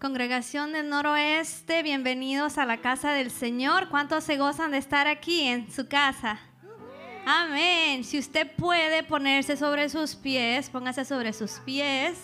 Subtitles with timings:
[0.00, 3.88] Congregación del Noroeste, bienvenidos a la casa del Señor.
[3.88, 6.38] ¿Cuántos se gozan de estar aquí en su casa?
[7.26, 8.04] Amén.
[8.04, 12.16] Si usted puede ponerse sobre sus pies, póngase sobre sus pies.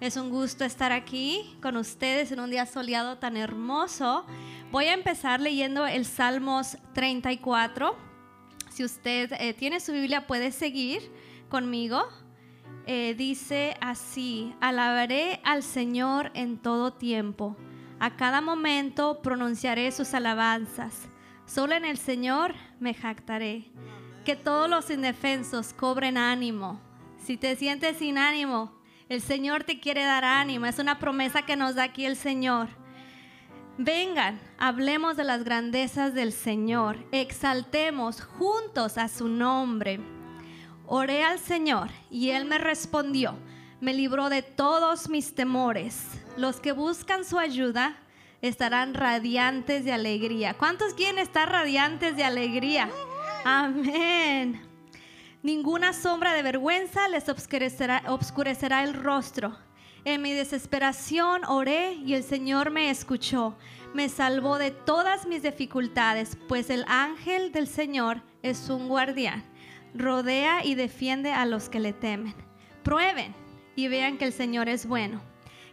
[0.00, 4.26] Es un gusto estar aquí con ustedes en un día soleado tan hermoso.
[4.72, 7.96] Voy a empezar leyendo el Salmos 34.
[8.68, 11.08] Si usted eh, tiene su Biblia, puede seguir
[11.48, 12.02] conmigo.
[12.86, 17.56] Eh, dice así, alabaré al Señor en todo tiempo,
[18.00, 21.08] a cada momento pronunciaré sus alabanzas,
[21.46, 23.70] solo en el Señor me jactaré.
[24.24, 26.80] Que todos los indefensos cobren ánimo.
[27.18, 28.72] Si te sientes sin ánimo,
[29.08, 32.68] el Señor te quiere dar ánimo, es una promesa que nos da aquí el Señor.
[33.78, 40.00] Vengan, hablemos de las grandezas del Señor, exaltemos juntos a su nombre.
[40.94, 43.34] Oré al Señor y Él me respondió,
[43.80, 46.04] me libró de todos mis temores.
[46.36, 47.96] Los que buscan su ayuda
[48.42, 50.52] estarán radiantes de alegría.
[50.52, 52.90] ¿Cuántos quieren estar radiantes de alegría?
[53.42, 54.60] Amén.
[55.42, 59.56] Ninguna sombra de vergüenza les obscurecerá, obscurecerá el rostro.
[60.04, 63.56] En mi desesperación oré y el Señor me escuchó.
[63.94, 69.42] Me salvó de todas mis dificultades, pues el ángel del Señor es un guardián
[69.94, 72.34] rodea y defiende a los que le temen.
[72.82, 73.34] Prueben
[73.76, 75.20] y vean que el Señor es bueno.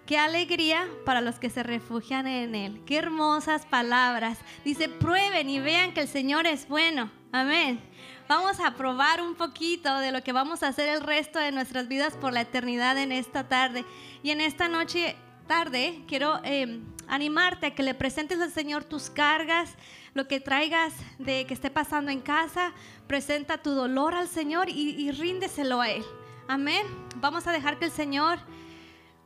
[0.05, 2.81] Qué alegría para los que se refugian en Él.
[2.85, 4.39] Qué hermosas palabras.
[4.65, 7.11] Dice, prueben y vean que el Señor es bueno.
[7.31, 7.79] Amén.
[8.27, 11.87] Vamos a probar un poquito de lo que vamos a hacer el resto de nuestras
[11.87, 13.85] vidas por la eternidad en esta tarde.
[14.23, 15.15] Y en esta noche,
[15.47, 19.75] tarde, quiero eh, animarte a que le presentes al Señor tus cargas,
[20.13, 22.73] lo que traigas de que esté pasando en casa,
[23.07, 26.03] presenta tu dolor al Señor y, ríndeselo a Él.
[26.47, 26.85] Amén.
[27.17, 28.39] Vamos a dejar que el Señor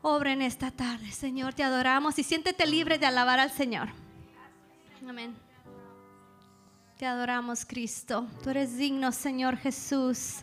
[0.01, 1.11] obre en esta tarde.
[1.11, 3.89] Señor, te adoramos y siéntete libre de alabar al Señor.
[5.07, 5.35] Amén.
[6.97, 8.27] Te adoramos, Cristo.
[8.43, 10.38] Tú eres digno, Señor Jesús.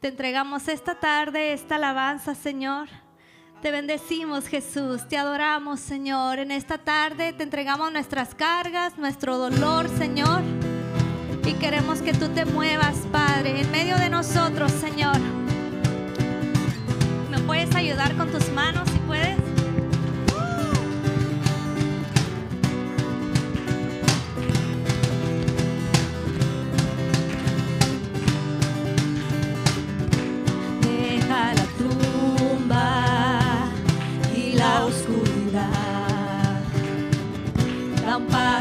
[0.00, 2.88] Te entregamos esta tarde esta alabanza, Señor.
[3.62, 5.08] Te bendecimos, Jesús.
[5.08, 6.38] Te adoramos, Señor.
[6.38, 10.42] En esta tarde te entregamos nuestras cargas, nuestro dolor, Señor.
[11.46, 15.16] Y queremos que tú te muevas, Padre, en medio de nosotros, Señor.
[17.30, 19.53] ¿Me puedes ayudar con tus manos si puedes?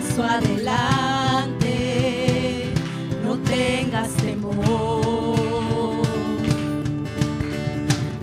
[0.03, 1.75] Paso adelante,
[3.23, 4.53] no tengas temor.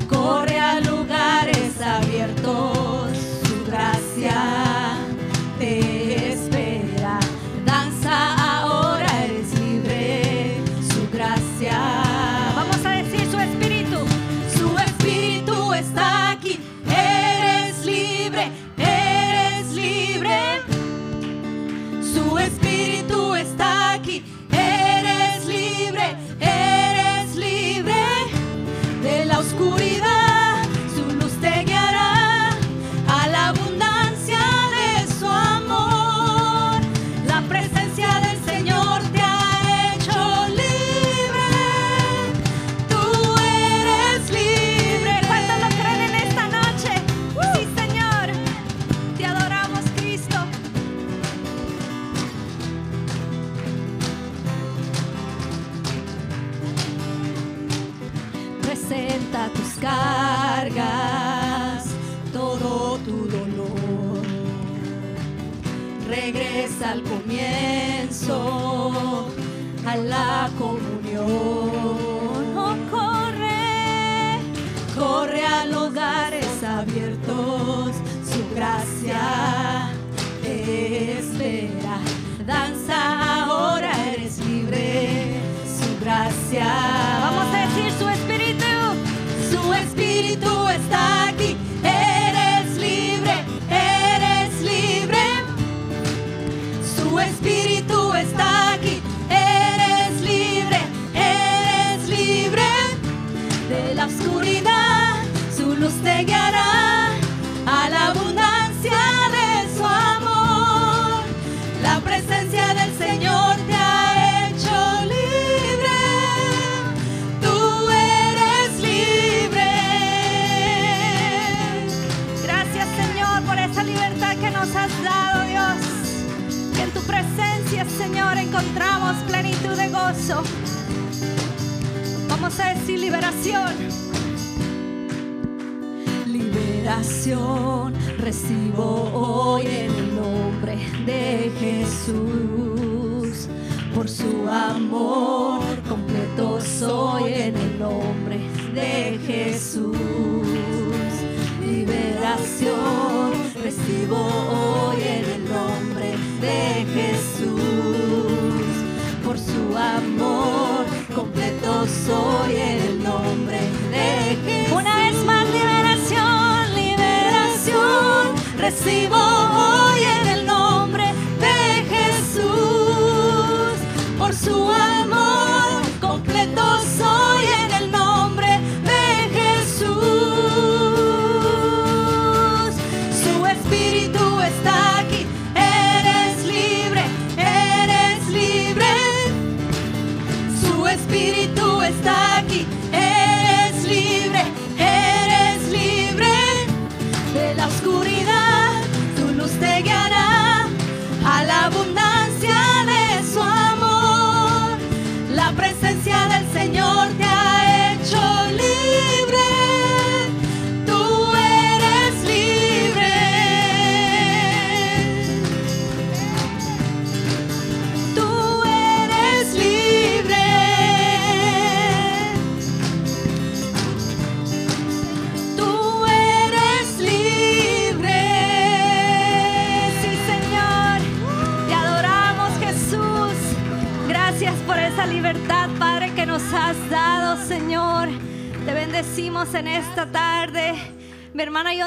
[0.08, 2.79] Corre a lugares abiertos,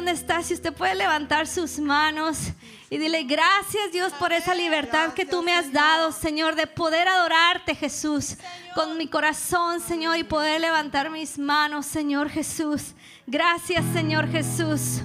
[0.04, 2.52] donde está, si usted puede levantar sus manos
[2.90, 7.08] y dile gracias Dios por esa libertad que tú me has dado, Señor, de poder
[7.08, 8.36] adorarte, Jesús,
[8.76, 12.96] con mi corazón, Señor, y poder levantar mis manos, Señor Jesús.
[13.28, 15.00] Gracias, Señor Jesús.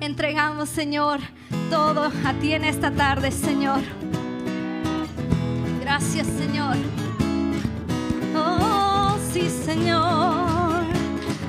[0.00, 1.20] Entregamos, Señor,
[1.70, 3.80] todo a ti en esta tarde, Señor.
[5.80, 6.74] Gracias, Señor.
[8.34, 10.63] Oh, sí, Señor.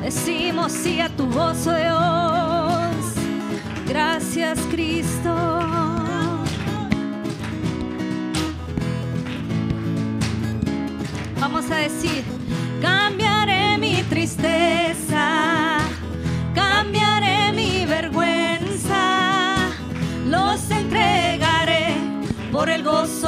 [0.05, 3.15] Decimos sí a tu voz, oh Dios.
[3.87, 5.33] Gracias, Cristo.
[11.39, 12.23] Vamos a decir,
[12.83, 15.79] cambiaré mi tristeza,
[16.53, 19.57] cambiaré mi vergüenza,
[20.27, 21.95] los entregaré
[22.51, 23.24] por el gozo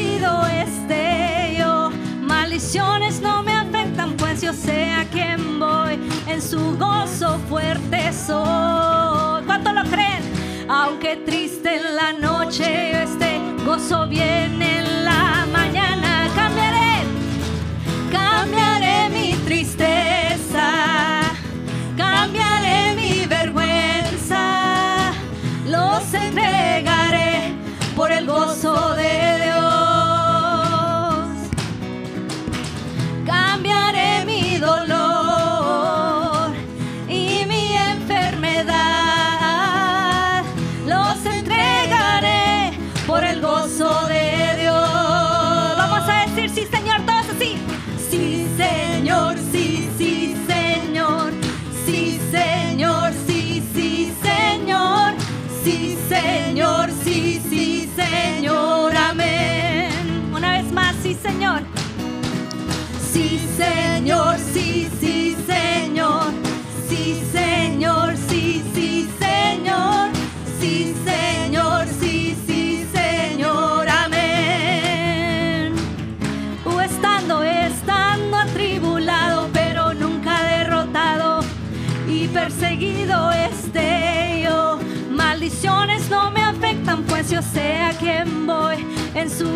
[0.00, 1.90] esté yo.
[2.20, 5.98] Maldiciones no me afectan, pues yo sé a quién voy.
[6.26, 9.44] En su gozo fuerte soy.
[9.44, 10.22] ¿Cuánto lo creen?
[10.68, 15.43] Aunque triste en la noche yo esté, gozo bien en la noche.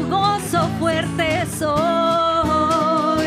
[0.09, 3.27] Gozo fuerte soy.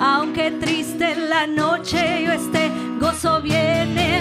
[0.00, 4.13] Aunque triste la noche yo esté, gozo viene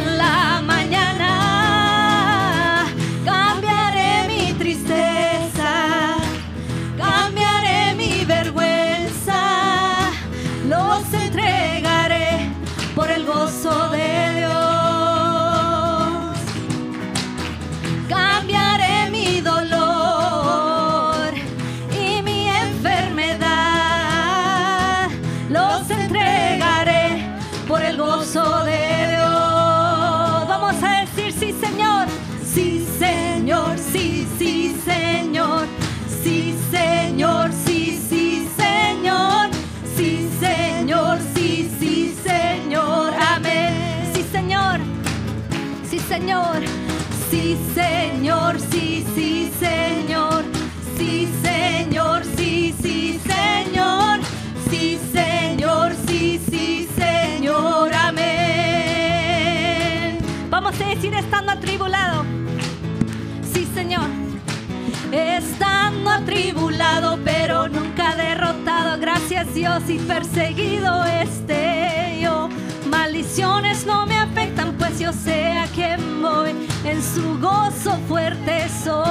[69.53, 72.49] Dios y perseguido esté yo.
[72.89, 76.51] Maldiciones no me afectan, pues yo sé a quién voy.
[76.83, 79.03] En su gozo fuerte soy.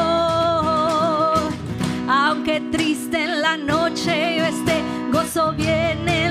[2.08, 4.82] Aunque triste en la noche yo esté,
[5.12, 6.22] gozo viene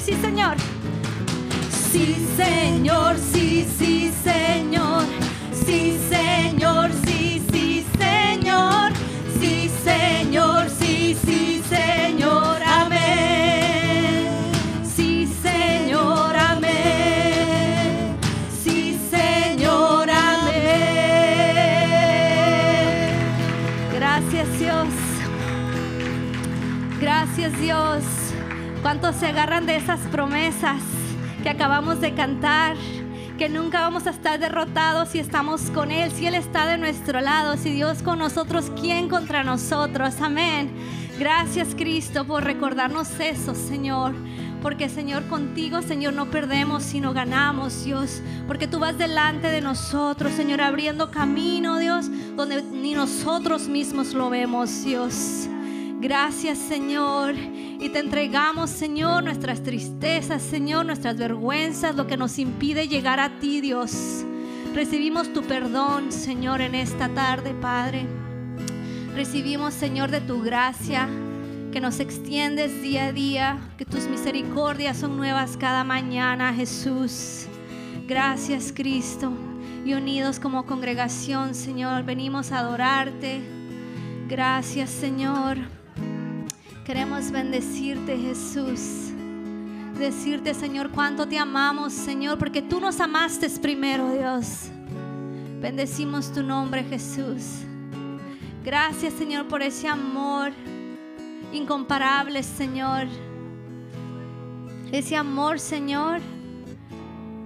[0.00, 0.56] sí, Señor.
[1.90, 5.04] Sí, Señor, sí, sí, Señor.
[5.52, 8.92] Sí, Señor, sí, sí, Señor.
[9.40, 12.62] Sí, Señor, sí, sí, Señor.
[12.62, 14.26] Amén.
[14.84, 18.16] Sí, Señor, amén.
[18.62, 20.56] Sí, Señor, amén.
[23.94, 24.88] Gracias, Dios.
[27.00, 28.15] Gracias, Dios.
[28.86, 30.80] ¿Cuántos se agarran de esas promesas
[31.42, 32.76] que acabamos de cantar?
[33.36, 37.20] Que nunca vamos a estar derrotados si estamos con Él, si Él está de nuestro
[37.20, 40.20] lado, si Dios con nosotros, ¿quién contra nosotros?
[40.20, 40.70] Amén.
[41.18, 44.14] Gracias Cristo por recordarnos eso, Señor.
[44.62, 48.22] Porque Señor, contigo, Señor, no perdemos, sino ganamos, Dios.
[48.46, 54.30] Porque tú vas delante de nosotros, Señor, abriendo camino, Dios, donde ni nosotros mismos lo
[54.30, 55.48] vemos, Dios.
[56.00, 57.34] Gracias, Señor.
[57.36, 63.38] Y te entregamos, Señor, nuestras tristezas, Señor, nuestras vergüenzas, lo que nos impide llegar a
[63.38, 64.24] ti, Dios.
[64.74, 68.06] Recibimos tu perdón, Señor, en esta tarde, Padre.
[69.14, 71.08] Recibimos, Señor, de tu gracia,
[71.72, 77.46] que nos extiendes día a día, que tus misericordias son nuevas cada mañana, Jesús.
[78.06, 79.32] Gracias, Cristo.
[79.86, 83.40] Y unidos como congregación, Señor, venimos a adorarte.
[84.28, 85.56] Gracias, Señor.
[86.86, 89.10] Queremos bendecirte, Jesús.
[89.98, 94.68] Decirte, Señor, cuánto te amamos, Señor, porque tú nos amaste primero, Dios.
[95.60, 97.64] Bendecimos tu nombre, Jesús.
[98.64, 100.52] Gracias, Señor, por ese amor
[101.52, 103.08] incomparable, Señor.
[104.92, 106.20] Ese amor, Señor,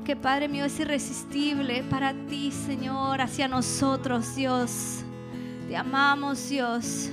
[0.05, 4.99] que Padre mío es irresistible para ti, Señor, hacia nosotros, Dios.
[5.67, 7.11] Te amamos, Dios.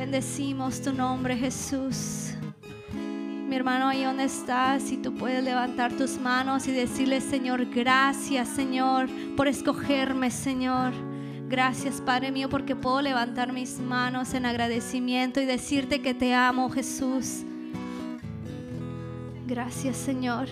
[0.00, 2.30] Bendecimos tu nombre, Jesús.
[2.94, 8.48] Mi hermano, ahí donde estás, si tú puedes levantar tus manos y decirle, Señor, gracias,
[8.48, 10.94] Señor, por escogerme, Señor.
[11.50, 16.70] Gracias, Padre mío, porque puedo levantar mis manos en agradecimiento y decirte que te amo,
[16.70, 17.42] Jesús.
[19.46, 20.48] Gracias, Señor.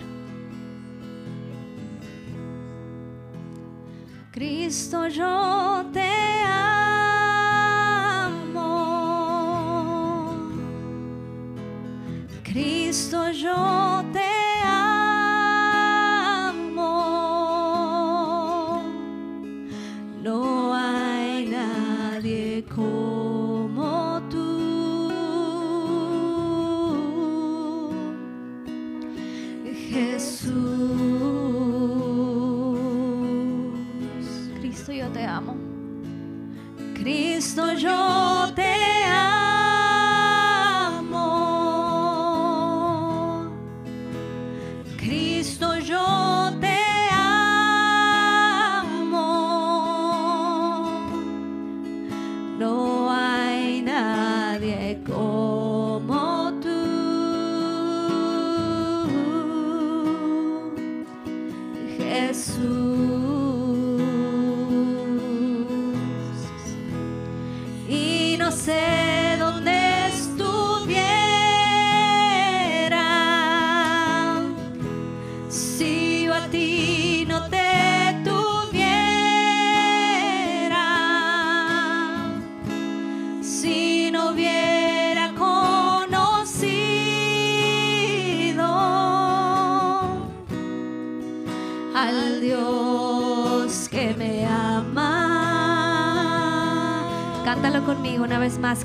[4.31, 6.07] Cristo, yo te
[6.45, 7.18] amo.
[12.51, 14.25] Cristo yo te
[14.65, 14.81] amo.
[20.23, 22.98] No hay nadie como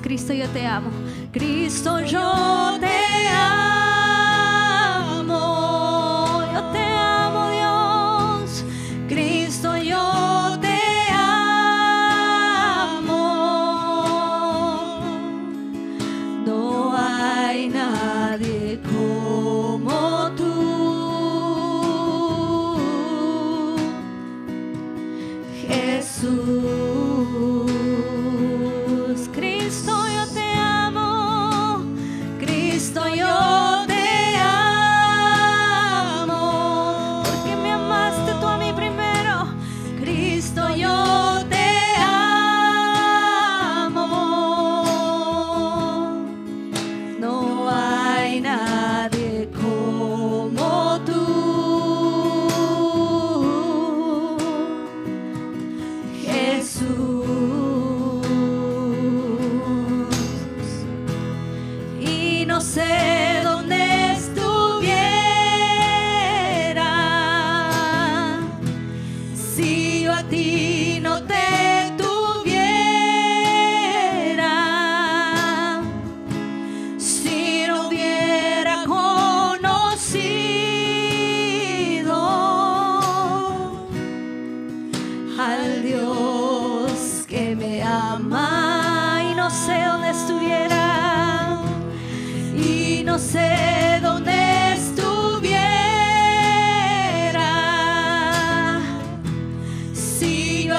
[0.01, 0.91] Cristo yo te amo.
[1.33, 2.54] Cristo yo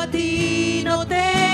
[0.07, 1.44] ti no te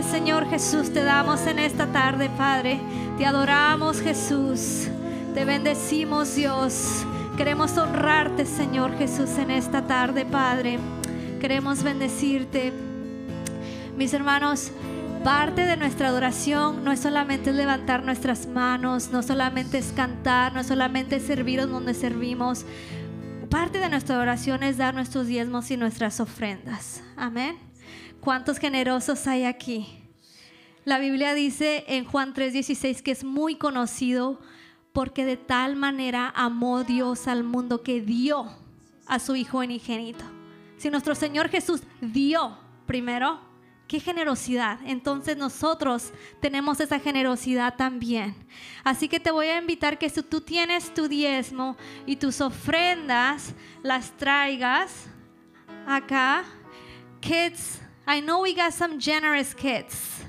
[0.00, 2.80] Señor Jesús, te damos en esta tarde, Padre.
[3.18, 4.88] Te adoramos Jesús.
[5.34, 7.04] Te bendecimos Dios.
[7.36, 10.78] Queremos honrarte Señor Jesús en esta tarde, Padre.
[11.42, 12.72] Queremos bendecirte.
[13.94, 14.70] Mis hermanos,
[15.24, 20.64] parte de nuestra adoración no es solamente levantar nuestras manos, no solamente es cantar, no
[20.64, 22.64] solamente es servir donde servimos.
[23.50, 27.02] Parte de nuestra adoración es dar nuestros diezmos y nuestras ofrendas.
[27.14, 27.71] Amén.
[28.22, 29.98] ¿Cuántos generosos hay aquí?
[30.84, 34.38] La Biblia dice en Juan 3:16 que es muy conocido
[34.92, 38.46] porque de tal manera amó Dios al mundo que dio
[39.06, 40.24] a su Hijo unigénito.
[40.76, 42.56] Si nuestro Señor Jesús dio
[42.86, 43.40] primero,
[43.88, 44.78] qué generosidad.
[44.84, 48.36] Entonces nosotros tenemos esa generosidad también.
[48.84, 53.52] Así que te voy a invitar que si tú tienes tu diezmo y tus ofrendas,
[53.82, 55.08] las traigas
[55.88, 56.44] acá.
[57.20, 60.22] Kids, I know we got some generous kids.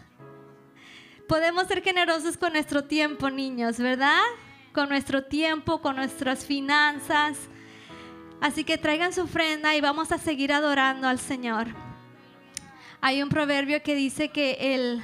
[1.28, 4.22] Podemos ser generosos con nuestro tiempo, niños, ¿verdad?
[4.74, 7.38] Con nuestro tiempo, con nuestras finanzas.
[8.40, 11.68] Así que traigan su ofrenda y vamos a seguir adorando al Señor.
[13.02, 15.02] Hay un proverbio que dice que el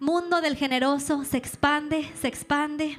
[0.00, 2.98] mundo del generoso se expande, se expande.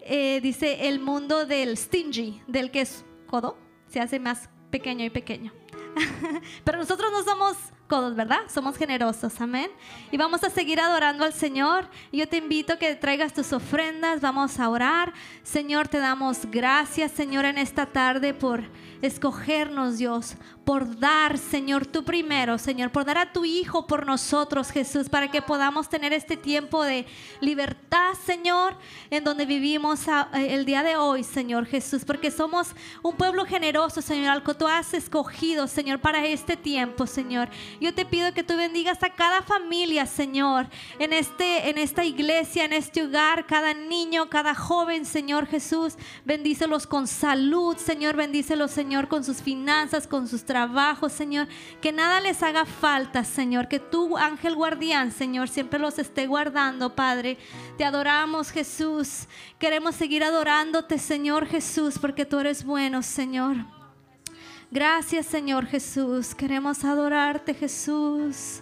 [0.00, 5.10] Eh, dice el mundo del stingy, del que es codo, se hace más pequeño y
[5.10, 5.52] pequeño.
[6.64, 7.56] Pero nosotros no somos
[7.88, 8.40] codos, ¿verdad?
[8.48, 9.70] Somos generosos, amén.
[10.12, 11.88] Y vamos a seguir adorando al Señor.
[12.12, 15.12] Yo te invito a que traigas tus ofrendas, vamos a orar.
[15.42, 18.62] Señor, te damos gracias, Señor, en esta tarde por
[19.00, 20.36] escogernos, Dios,
[20.68, 25.30] por dar, Señor, tú primero, Señor, por dar a tu Hijo por nosotros, Jesús, para
[25.30, 27.06] que podamos tener este tiempo de
[27.40, 28.76] libertad, Señor,
[29.08, 30.00] en donde vivimos
[30.34, 34.66] el día de hoy, Señor Jesús, porque somos un pueblo generoso, Señor, al que tú
[34.66, 37.48] has escogido, Señor, para este tiempo, Señor.
[37.80, 42.66] Yo te pido que tú bendigas a cada familia, Señor, en, este, en esta iglesia,
[42.66, 45.94] en este hogar, cada niño, cada joven, Señor Jesús,
[46.26, 51.46] bendícelos con salud, Señor, bendícelos, Señor, con sus finanzas, con sus trabajos trabajo, Señor.
[51.80, 53.68] Que nada les haga falta, Señor.
[53.68, 57.38] Que tu ángel guardián, Señor, siempre los esté guardando, Padre.
[57.76, 59.28] Te adoramos, Jesús.
[59.58, 63.56] Queremos seguir adorándote, Señor Jesús, porque tú eres bueno, Señor.
[64.70, 66.34] Gracias, Señor Jesús.
[66.34, 68.60] Queremos adorarte, Jesús.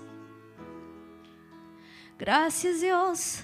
[2.18, 3.42] Gracias, Dios.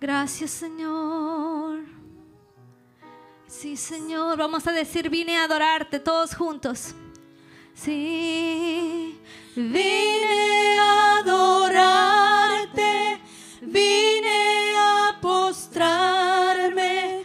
[0.00, 1.80] Gracias, Señor.
[3.48, 4.36] Sí, Señor.
[4.36, 6.94] Vamos a decir, vine a adorarte todos juntos.
[7.76, 9.20] Sí,
[9.54, 13.20] vine a adorarte,
[13.60, 17.22] vine a postrarme,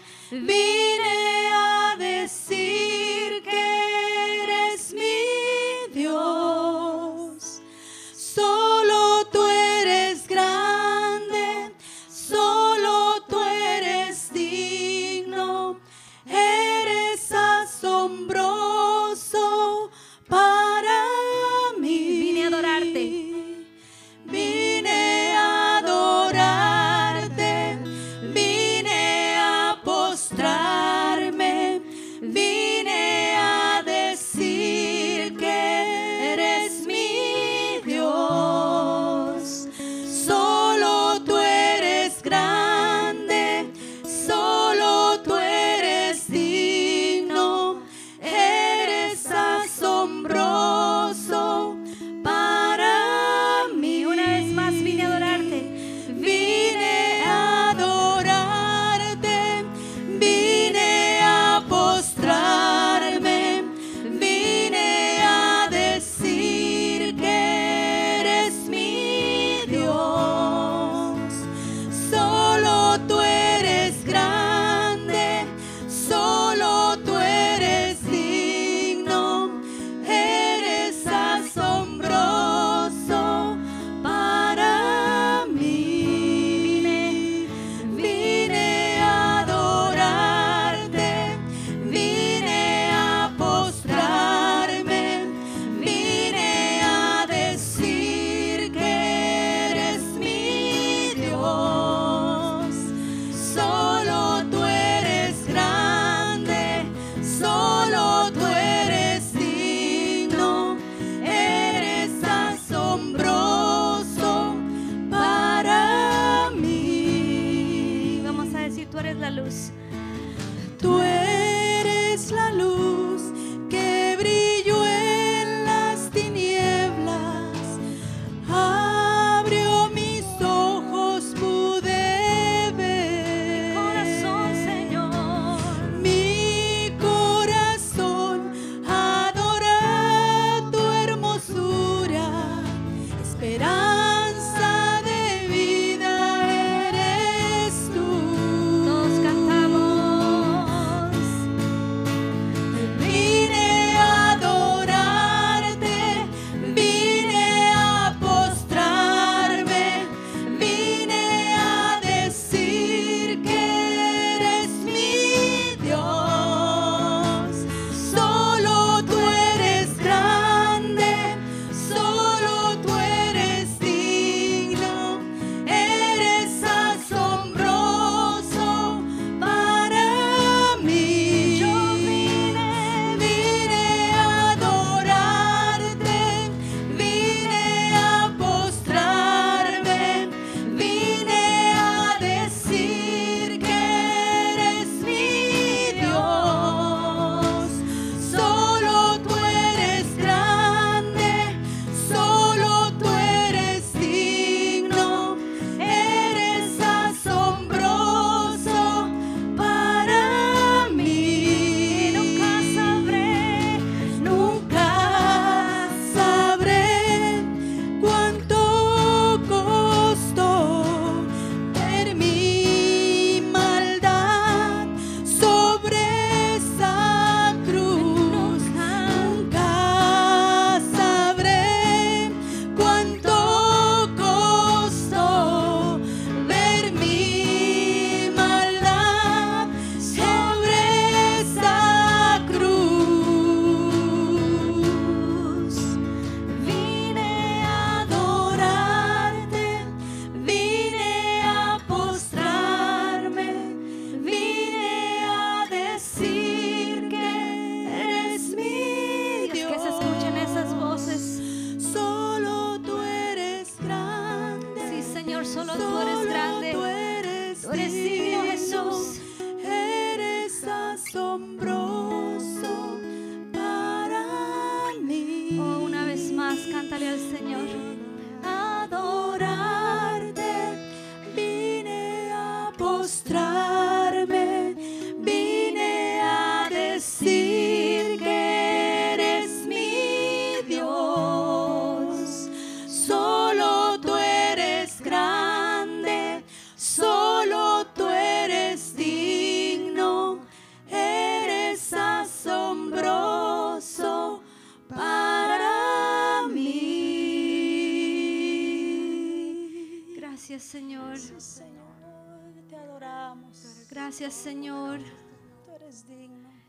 [314.11, 314.99] Gracias, Señor.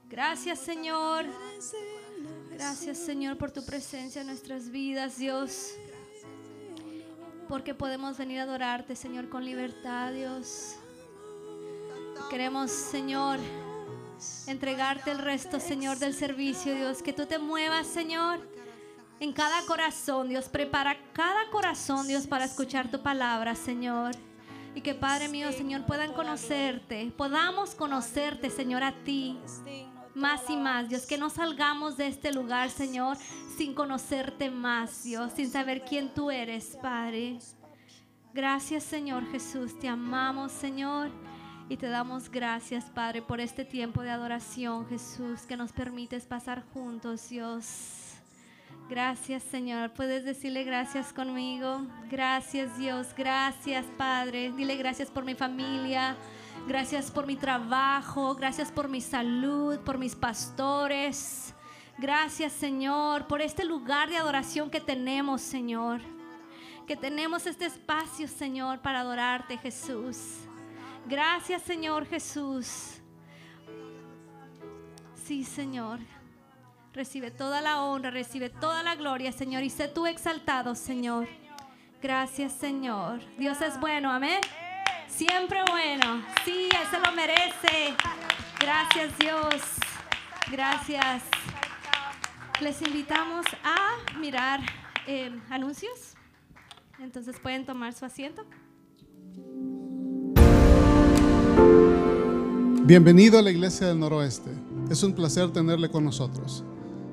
[0.08, 1.26] Gracias, Señor.
[2.52, 5.72] Gracias, Señor, por tu presencia en nuestras vidas, Dios.
[7.48, 10.76] Porque podemos venir a adorarte, Señor, con libertad, Dios.
[12.30, 13.40] Queremos, Señor,
[14.46, 17.02] entregarte el resto, Señor, del servicio, Dios.
[17.02, 18.38] Que tú te muevas, Señor,
[19.18, 20.48] en cada corazón, Dios.
[20.48, 24.14] Prepara cada corazón, Dios, para escuchar tu palabra, Señor.
[24.74, 27.12] Y que, Padre mío, Señor, puedan conocerte.
[27.16, 29.38] Podamos conocerte, Señor, a ti
[30.14, 33.16] más y más, Dios, que no salgamos de este lugar, Señor,
[33.56, 37.38] sin conocerte más, Dios, sin saber quién tú eres, Padre.
[38.34, 41.10] Gracias, Señor Jesús, te amamos, Señor,
[41.68, 46.64] y te damos gracias, Padre, por este tiempo de adoración, Jesús, que nos permites pasar
[46.72, 48.01] juntos, Dios.
[48.88, 49.92] Gracias, Señor.
[49.92, 51.86] Puedes decirle gracias conmigo.
[52.10, 53.08] Gracias, Dios.
[53.16, 54.52] Gracias, Padre.
[54.52, 56.16] Dile gracias por mi familia.
[56.66, 61.54] Gracias por mi trabajo, gracias por mi salud, por mis pastores.
[61.98, 66.00] Gracias Señor por este lugar de adoración que tenemos, Señor.
[66.86, 70.16] Que tenemos este espacio, Señor, para adorarte, Jesús.
[71.06, 73.00] Gracias, Señor Jesús.
[75.24, 75.98] Sí, Señor.
[76.94, 79.62] Recibe toda la honra, recibe toda la gloria, Señor.
[79.62, 81.26] Y sé tú exaltado, Señor.
[82.02, 83.20] Gracias, Señor.
[83.38, 84.40] Dios es bueno, amén.
[85.08, 86.22] Siempre bueno.
[86.44, 87.94] Sí, Él se lo merece.
[88.60, 89.62] Gracias Dios.
[90.50, 91.22] Gracias.
[92.60, 94.60] Les invitamos a mirar
[95.06, 96.14] eh, anuncios.
[96.98, 98.44] Entonces pueden tomar su asiento.
[102.84, 104.50] Bienvenido a la Iglesia del Noroeste.
[104.90, 106.64] Es un placer tenerle con nosotros.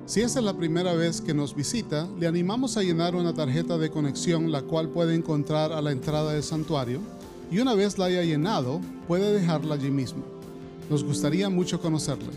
[0.09, 3.77] Si esta es la primera vez que nos visita, le animamos a llenar una tarjeta
[3.77, 6.99] de conexión la cual puede encontrar a la entrada del santuario
[7.51, 10.23] y una vez la haya llenado, puede dejarla allí mismo.
[10.89, 12.31] Nos gustaría mucho conocerle.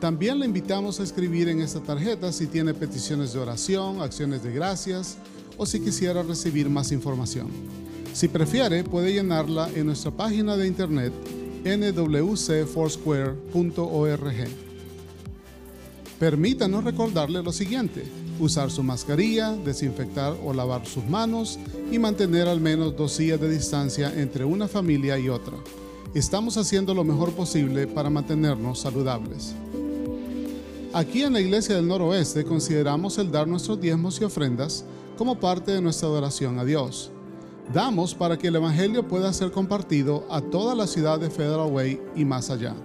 [0.00, 4.52] También le invitamos a escribir en esta tarjeta si tiene peticiones de oración, acciones de
[4.52, 5.16] gracias
[5.56, 7.48] o si quisiera recibir más información.
[8.12, 11.14] Si prefiere, puede llenarla en nuestra página de internet
[11.64, 14.61] nwcfoursquare.org.
[16.22, 18.04] Permítanos recordarle lo siguiente
[18.38, 21.58] usar su mascarilla, desinfectar o lavar sus manos
[21.90, 25.54] y mantener al menos dos sillas de distancia entre una familia y otra.
[26.14, 29.56] Estamos haciendo lo mejor posible para mantenernos saludables.
[30.92, 34.84] Aquí en la Iglesia del Noroeste consideramos el dar nuestros diezmos y ofrendas
[35.18, 37.10] como parte de nuestra adoración a Dios.
[37.74, 42.00] Damos para que el Evangelio pueda ser compartido a toda la ciudad de Federal Way
[42.14, 42.76] y más allá.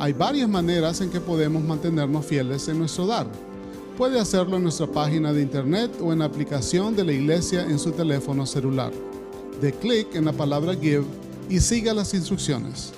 [0.00, 3.26] Hay varias maneras en que podemos mantenernos fieles en nuestro dar
[3.98, 7.78] puede hacerlo en nuestra página de internet o en la aplicación de la iglesia en
[7.78, 8.90] su teléfono celular.
[9.60, 11.04] De clic en la palabra Give
[11.50, 12.92] y siga las instrucciones.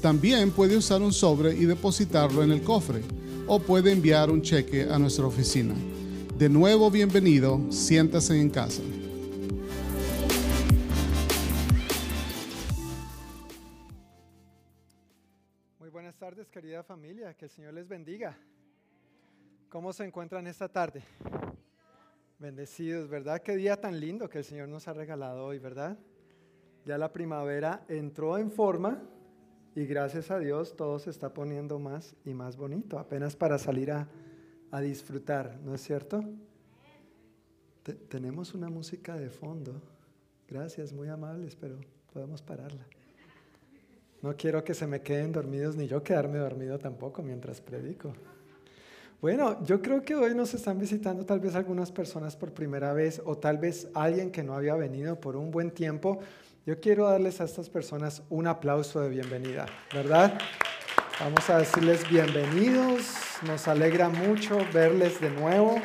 [0.00, 3.02] También puede usar un sobre y depositarlo en el cofre
[3.46, 5.74] o puede enviar un cheque a nuestra oficina.
[6.38, 8.80] De nuevo, bienvenido, siéntase en casa.
[16.50, 18.36] Querida familia, que el Señor les bendiga.
[19.68, 21.02] ¿Cómo se encuentran esta tarde?
[22.38, 23.40] Bendecidos, ¿verdad?
[23.42, 25.98] Qué día tan lindo que el Señor nos ha regalado hoy, ¿verdad?
[26.84, 29.02] Ya la primavera entró en forma
[29.74, 33.90] y gracias a Dios todo se está poniendo más y más bonito, apenas para salir
[33.90, 34.08] a,
[34.70, 36.22] a disfrutar, ¿no es cierto?
[37.82, 39.80] Te- tenemos una música de fondo.
[40.48, 41.78] Gracias, muy amables, pero
[42.12, 42.86] podemos pararla.
[44.22, 48.14] No quiero que se me queden dormidos ni yo quedarme dormido tampoco mientras predico.
[49.20, 53.20] Bueno, yo creo que hoy nos están visitando tal vez algunas personas por primera vez
[53.24, 56.20] o tal vez alguien que no había venido por un buen tiempo.
[56.66, 60.38] Yo quiero darles a estas personas un aplauso de bienvenida, ¿verdad?
[61.18, 63.06] Vamos a decirles bienvenidos,
[63.46, 65.76] nos alegra mucho verles de nuevo,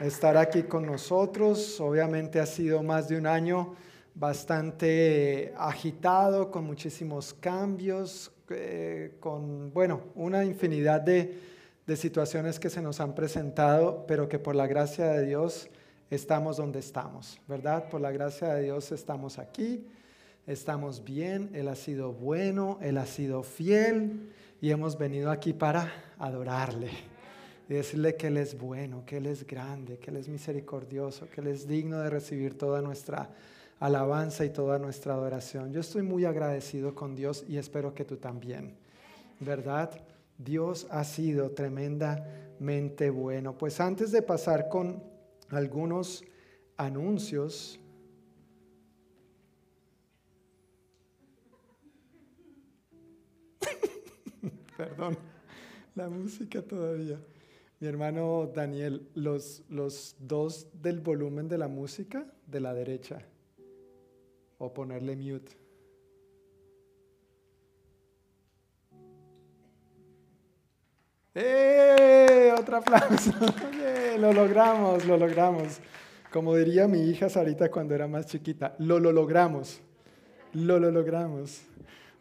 [0.00, 1.80] estar aquí con nosotros.
[1.80, 3.74] Obviamente ha sido más de un año
[4.14, 11.38] bastante agitado, con muchísimos cambios, eh, con, bueno, una infinidad de,
[11.86, 15.68] de situaciones que se nos han presentado, pero que por la gracia de Dios
[16.10, 17.88] estamos donde estamos, ¿verdad?
[17.88, 19.86] Por la gracia de Dios estamos aquí,
[20.46, 25.90] estamos bien, Él ha sido bueno, Él ha sido fiel y hemos venido aquí para
[26.18, 26.90] adorarle
[27.68, 31.40] y decirle que Él es bueno, que Él es grande, que Él es misericordioso, que
[31.40, 33.30] Él es digno de recibir toda nuestra
[33.82, 35.72] alabanza y toda nuestra adoración.
[35.72, 38.76] Yo estoy muy agradecido con Dios y espero que tú también,
[39.40, 39.90] ¿verdad?
[40.38, 43.58] Dios ha sido tremendamente bueno.
[43.58, 45.02] Pues antes de pasar con
[45.48, 46.22] algunos
[46.76, 47.80] anuncios,
[54.76, 55.18] perdón,
[55.96, 57.20] la música todavía.
[57.80, 63.26] Mi hermano Daniel, los, los dos del volumen de la música de la derecha
[64.62, 65.56] o ponerle mute.
[71.34, 72.54] ¡Eh!
[72.56, 73.32] Otro aplauso.
[74.20, 75.80] lo logramos, lo logramos.
[76.32, 79.80] Como diría mi hija Sarita cuando era más chiquita, lo, lo logramos.
[80.52, 81.62] Lo, lo logramos.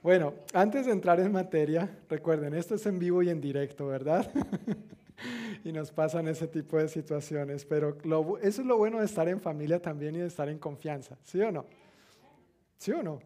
[0.02, 4.32] Bueno, antes de entrar en materia, recuerden, esto es en vivo y en directo, ¿verdad?
[5.64, 7.98] y nos pasan ese tipo de situaciones, pero
[8.42, 11.40] eso es lo bueno de estar en familia también y de estar en confianza, ¿sí
[11.40, 11.66] o no?
[12.82, 13.20] ¿Sí o no?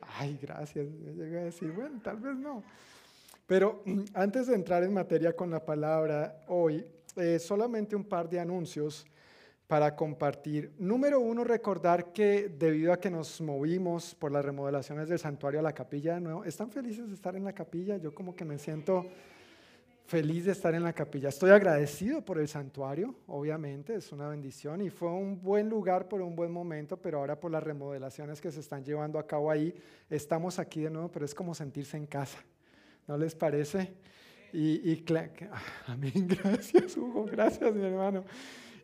[0.00, 0.84] Ay, gracias.
[1.16, 2.64] llegué a decir, bueno, tal vez no.
[3.46, 8.40] Pero antes de entrar en materia con la palabra hoy, eh, solamente un par de
[8.40, 9.06] anuncios
[9.68, 10.72] para compartir.
[10.80, 15.62] Número uno, recordar que debido a que nos movimos por las remodelaciones del santuario a
[15.62, 17.98] la capilla de nuevo, ¿están felices de estar en la capilla?
[17.98, 19.06] Yo como que me siento
[20.06, 21.28] feliz de estar en la capilla.
[21.28, 26.22] Estoy agradecido por el santuario, obviamente, es una bendición y fue un buen lugar por
[26.22, 29.74] un buen momento, pero ahora por las remodelaciones que se están llevando a cabo ahí,
[30.08, 32.38] estamos aquí de nuevo, pero es como sentirse en casa.
[33.08, 33.94] ¿No les parece?
[34.52, 35.04] Y, y
[35.86, 38.24] amén, gracias Hugo, gracias mi hermano.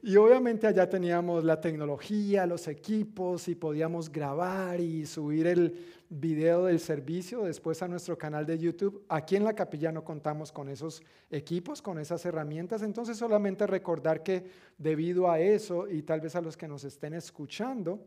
[0.05, 6.65] Y obviamente allá teníamos la tecnología, los equipos y podíamos grabar y subir el video
[6.65, 9.05] del servicio después a nuestro canal de YouTube.
[9.09, 12.83] Aquí en la capilla no contamos con esos equipos, con esas herramientas.
[12.83, 14.45] Entonces solamente recordar que
[14.77, 18.05] debido a eso y tal vez a los que nos estén escuchando,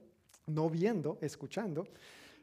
[0.48, 1.88] no viendo, escuchando,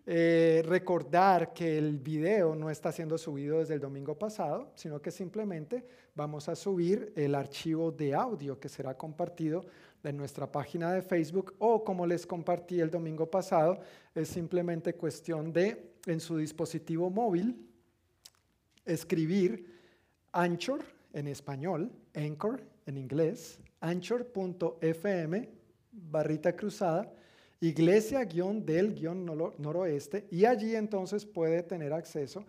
[0.04, 5.12] eh, recordar que el video no está siendo subido desde el domingo pasado, sino que
[5.12, 9.64] simplemente vamos a subir el archivo de audio que será compartido
[10.02, 13.78] en nuestra página de Facebook o como les compartí el domingo pasado,
[14.12, 17.68] es simplemente cuestión de en su dispositivo móvil
[18.84, 19.80] escribir
[20.32, 25.48] Anchor en español, Anchor en inglés, anchor.fm
[25.92, 27.12] barrita cruzada
[27.62, 32.44] iglesia-del-noroeste y allí entonces puede tener acceso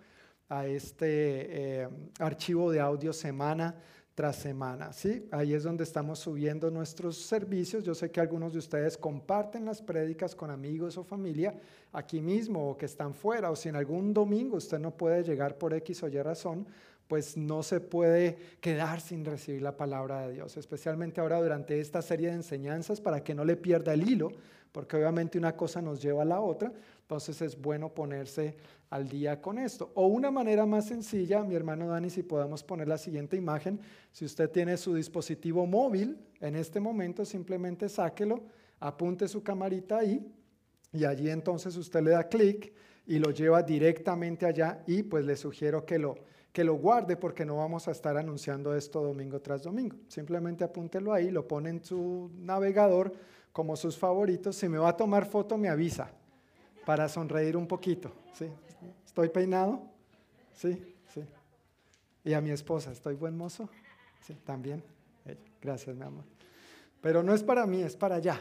[0.49, 1.87] a este eh,
[2.19, 3.75] archivo de audio semana
[4.15, 4.91] tras semana.
[4.91, 5.27] ¿sí?
[5.31, 7.83] Ahí es donde estamos subiendo nuestros servicios.
[7.83, 11.55] Yo sé que algunos de ustedes comparten las prédicas con amigos o familia
[11.91, 15.57] aquí mismo o que están fuera o si en algún domingo usted no puede llegar
[15.57, 16.67] por X o Y razón,
[17.13, 22.01] pues no se puede quedar sin recibir la palabra de Dios, especialmente ahora durante esta
[22.01, 24.31] serie de enseñanzas para que no le pierda el hilo,
[24.71, 28.57] porque obviamente una cosa nos lleva a la otra, entonces es bueno ponerse
[28.89, 29.91] al día con esto.
[29.93, 33.79] O una manera más sencilla, mi hermano Dani, si podemos poner la siguiente imagen,
[34.11, 38.41] si usted tiene su dispositivo móvil, en este momento simplemente sáquelo,
[38.79, 40.33] apunte su camarita ahí
[40.91, 42.73] y allí entonces usted le da clic
[43.05, 46.15] y lo lleva directamente allá y pues le sugiero que lo,
[46.53, 49.97] que lo guarde porque no vamos a estar anunciando esto domingo tras domingo.
[50.07, 53.11] Simplemente apúntelo ahí, lo pone en su navegador
[53.51, 54.55] como sus favoritos.
[54.55, 56.11] Si me va a tomar foto, me avisa
[56.85, 58.11] para sonreír un poquito.
[58.33, 58.45] ¿sí?
[59.03, 59.81] ¿Estoy peinado?
[60.53, 61.23] Sí, sí.
[62.23, 63.67] Y a mi esposa, ¿estoy buen mozo?
[64.21, 64.83] Sí, también.
[65.59, 66.23] Gracias, mi amor.
[67.01, 68.39] Pero no es para mí, es para allá.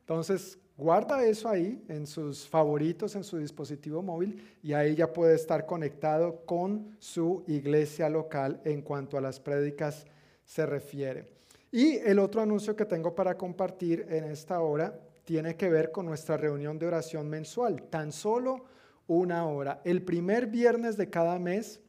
[0.00, 5.34] Entonces, guarda eso ahí en sus favoritos, en su dispositivo móvil, y ahí ya puede
[5.34, 10.06] estar conectado con su iglesia local en cuanto a las prédicas
[10.44, 11.28] se refiere.
[11.70, 16.06] Y el otro anuncio que tengo para compartir en esta hora tiene que ver con
[16.06, 18.64] nuestra reunión de oración mensual, tan solo
[19.06, 19.82] una hora.
[19.84, 21.80] El primer viernes de cada mes,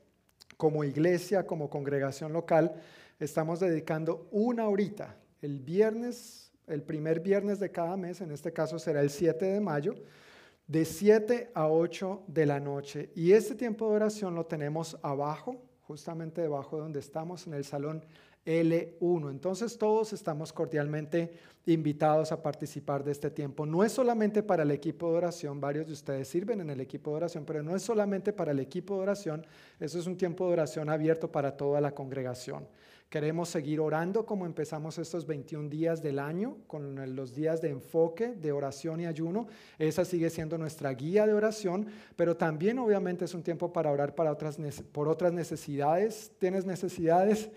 [0.58, 2.74] como iglesia, como congregación local,
[3.20, 5.16] estamos dedicando una horita.
[5.42, 9.60] El viernes, el primer viernes de cada mes, en este caso será el 7 de
[9.60, 9.96] mayo,
[10.68, 13.10] de 7 a 8 de la noche.
[13.16, 17.66] Y este tiempo de oración lo tenemos abajo, justamente debajo de donde estamos, en el
[17.66, 18.06] salón
[18.46, 19.30] L1.
[19.30, 21.34] Entonces todos estamos cordialmente
[21.66, 23.66] invitados a participar de este tiempo.
[23.66, 27.12] No es solamente para el equipo de oración, varios de ustedes sirven en el equipo
[27.12, 29.46] de oración, pero no es solamente para el equipo de oración,
[29.80, 32.68] eso es un tiempo de oración abierto para toda la congregación.
[33.10, 38.36] Queremos seguir orando como empezamos estos 21 días del año, con los días de enfoque,
[38.36, 39.48] de oración y ayuno.
[39.80, 44.14] Esa sigue siendo nuestra guía de oración, pero también obviamente es un tiempo para orar
[44.14, 44.58] para otras,
[44.92, 46.32] por otras necesidades.
[46.38, 47.50] ¿Tienes necesidades?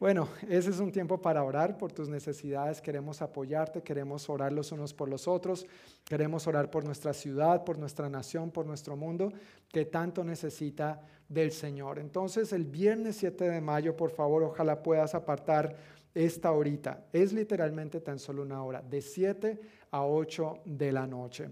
[0.00, 2.80] Bueno, ese es un tiempo para orar por tus necesidades.
[2.80, 5.66] Queremos apoyarte, queremos orar los unos por los otros,
[6.06, 9.30] queremos orar por nuestra ciudad, por nuestra nación, por nuestro mundo,
[9.68, 11.98] que tanto necesita del Señor.
[11.98, 15.76] Entonces, el viernes 7 de mayo, por favor, ojalá puedas apartar
[16.14, 17.04] esta horita.
[17.12, 21.50] Es literalmente tan solo una hora, de 7 a 8 de la noche.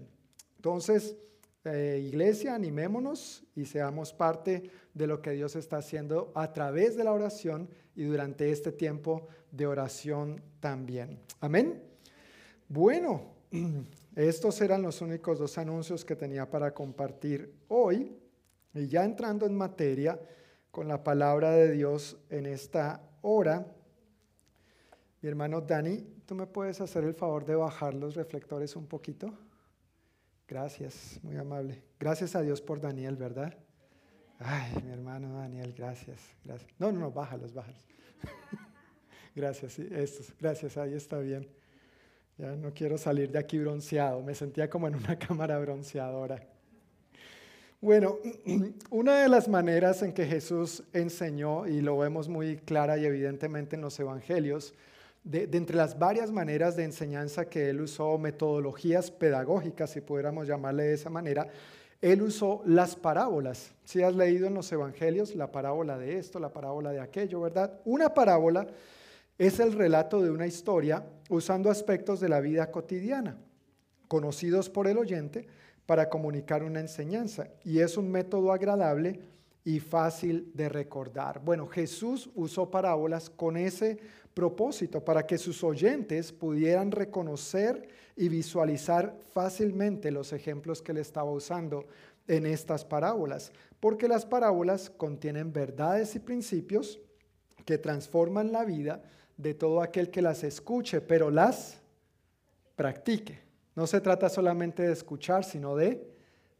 [0.55, 1.15] Entonces,
[1.65, 7.03] eh, iglesia, animémonos y seamos parte de lo que Dios está haciendo a través de
[7.03, 11.19] la oración y durante este tiempo de oración también.
[11.41, 11.83] Amén.
[12.69, 13.33] Bueno,
[14.15, 18.15] estos eran los únicos dos anuncios que tenía para compartir hoy.
[18.73, 20.19] Y ya entrando en materia
[20.71, 23.65] con la palabra de Dios en esta hora,
[25.21, 29.33] mi hermano Dani, ¿tú me puedes hacer el favor de bajar los reflectores un poquito?
[30.49, 31.79] Gracias, muy amable.
[31.99, 33.53] Gracias a Dios por Daniel, ¿verdad?
[34.39, 36.71] Ay, mi hermano Daniel, gracias, gracias.
[36.79, 37.85] No, no, no, bájalos, bájalos.
[39.35, 41.47] gracias, sí, estos, gracias, ahí está bien.
[42.39, 46.43] Ya no quiero salir de aquí bronceado, me sentía como en una cámara bronceadora.
[47.79, 48.17] Bueno,
[48.89, 53.75] una de las maneras en que Jesús enseñó, y lo vemos muy clara y evidentemente
[53.75, 54.73] en los evangelios,
[55.23, 60.83] de, entre las varias maneras de enseñanza que él usó, metodologías pedagógicas, si pudiéramos llamarle
[60.83, 61.47] de esa manera,
[62.01, 63.73] él usó las parábolas.
[63.83, 67.79] Si has leído en los evangelios la parábola de esto, la parábola de aquello, ¿verdad?
[67.85, 68.67] Una parábola
[69.37, 73.37] es el relato de una historia usando aspectos de la vida cotidiana,
[74.07, 75.47] conocidos por el oyente,
[75.85, 77.49] para comunicar una enseñanza.
[77.63, 79.19] Y es un método agradable
[79.63, 81.41] y fácil de recordar.
[81.43, 83.97] Bueno, Jesús usó parábolas con ese
[84.39, 91.29] propósito, para que sus oyentes pudieran reconocer y visualizar fácilmente los ejemplos que él estaba
[91.29, 91.83] usando
[92.25, 97.01] en estas parábolas, porque las parábolas contienen verdades y principios
[97.65, 99.03] que transforman la vida
[99.35, 101.81] de todo aquel que las escuche, pero las
[102.77, 103.41] practique.
[103.75, 106.08] No se trata solamente de escuchar, sino de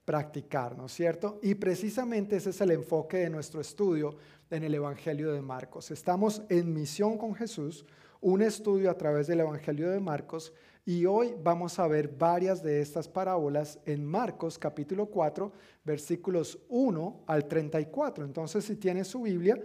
[0.10, 1.38] practicar, ¿no es cierto?
[1.43, 4.16] Y precisamente ese es el enfoque de nuestro estudio
[4.49, 5.91] en el Evangelio de Marcos.
[5.91, 7.86] Estamos en misión con Jesús,
[8.20, 10.51] un estudio a través del Evangelio de Marcos,
[10.84, 15.53] y hoy vamos a ver varias de estas parábolas en Marcos capítulo 4,
[15.86, 18.26] versículos 1 al 34.
[18.26, 19.62] Entonces, si tiene su Biblia,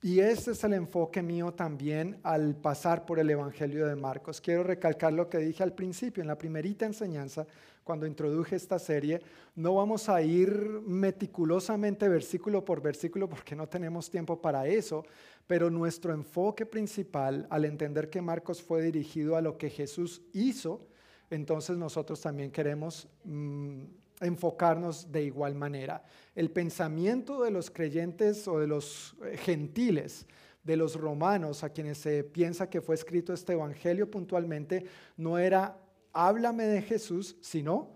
[0.02, 4.42] Y ese es el enfoque mío también al pasar por el Evangelio de Marcos.
[4.42, 7.46] Quiero recalcar lo que dije al principio, en la primerita enseñanza,
[7.86, 9.22] cuando introduje esta serie,
[9.54, 10.50] no vamos a ir
[10.84, 15.04] meticulosamente versículo por versículo porque no tenemos tiempo para eso,
[15.46, 20.88] pero nuestro enfoque principal al entender que Marcos fue dirigido a lo que Jesús hizo,
[21.30, 23.84] entonces nosotros también queremos mm,
[24.20, 26.02] enfocarnos de igual manera.
[26.34, 30.26] El pensamiento de los creyentes o de los eh, gentiles,
[30.64, 34.84] de los romanos a quienes se piensa que fue escrito este evangelio puntualmente,
[35.16, 35.85] no era
[36.16, 37.90] háblame de Jesús, sino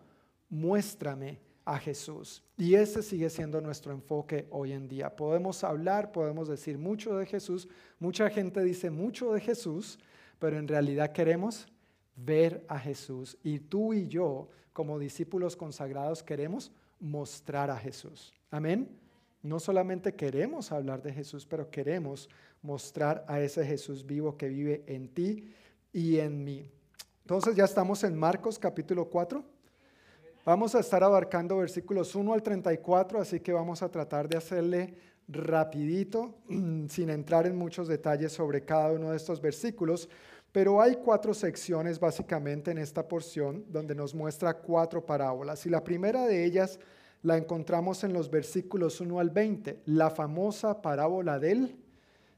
[0.51, 2.43] muéstrame a Jesús.
[2.59, 5.16] Y ese sigue siendo nuestro enfoque hoy en día.
[5.16, 7.68] Podemos hablar, podemos decir mucho de Jesús,
[7.99, 9.99] mucha gente dice mucho de Jesús,
[10.39, 11.66] pero en realidad queremos
[12.14, 13.39] ver a Jesús.
[13.43, 18.35] Y tú y yo, como discípulos consagrados, queremos mostrar a Jesús.
[18.51, 18.89] Amén.
[19.43, 22.29] No solamente queremos hablar de Jesús, pero queremos
[22.61, 25.55] mostrar a ese Jesús vivo que vive en ti
[25.93, 26.71] y en mí.
[27.31, 29.45] Entonces ya estamos en Marcos capítulo 4.
[30.45, 34.97] Vamos a estar abarcando versículos 1 al 34, así que vamos a tratar de hacerle
[35.28, 36.35] rapidito,
[36.89, 40.09] sin entrar en muchos detalles sobre cada uno de estos versículos.
[40.51, 45.64] Pero hay cuatro secciones básicamente en esta porción donde nos muestra cuatro parábolas.
[45.66, 46.81] Y la primera de ellas
[47.22, 51.76] la encontramos en los versículos 1 al 20, la famosa parábola del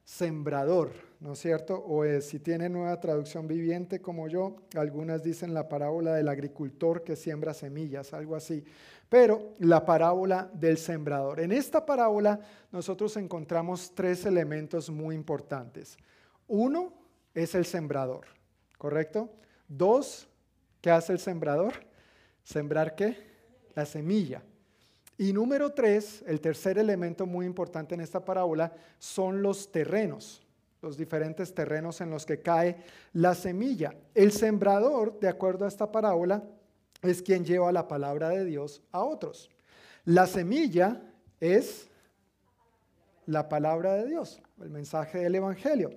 [0.05, 0.91] sembrador,
[1.23, 1.83] ¿no es cierto?
[1.87, 7.15] O si tiene nueva traducción viviente como yo, algunas dicen la parábola del agricultor que
[7.15, 8.65] siembra semillas, algo así.
[9.09, 11.39] Pero la parábola del sembrador.
[11.39, 12.41] En esta parábola
[12.73, 15.97] nosotros encontramos tres elementos muy importantes.
[16.49, 16.93] Uno
[17.35, 18.27] es el sembrador,
[18.77, 19.31] ¿correcto?
[19.69, 20.27] Dos,
[20.81, 21.75] ¿qué hace el sembrador?
[22.43, 23.17] ¿Sembrar qué?
[23.75, 24.43] La semilla.
[25.17, 30.42] Y número tres, el tercer elemento muy importante en esta parábola son los terrenos,
[30.83, 32.77] los diferentes terrenos en los que cae
[33.13, 33.95] la semilla.
[34.15, 36.43] El sembrador, de acuerdo a esta parábola,
[37.01, 39.49] es quien lleva la palabra de Dios a otros.
[40.05, 41.01] La semilla
[41.41, 41.89] es
[43.27, 45.91] la palabra de Dios, el mensaje del Evangelio.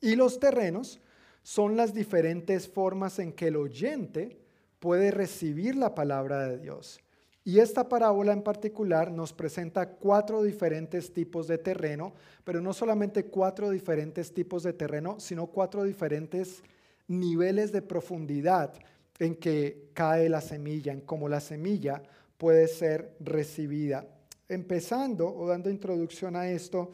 [0.00, 1.00] Y los terrenos
[1.42, 4.38] son las diferentes formas en que el oyente
[4.78, 7.00] puede recibir la palabra de Dios.
[7.46, 13.26] Y esta parábola en particular nos presenta cuatro diferentes tipos de terreno, pero no solamente
[13.26, 16.62] cuatro diferentes tipos de terreno, sino cuatro diferentes
[17.06, 18.72] niveles de profundidad
[19.18, 22.02] en que cae la semilla, en cómo la semilla
[22.38, 24.06] puede ser recibida.
[24.48, 26.92] Empezando o dando introducción a esto,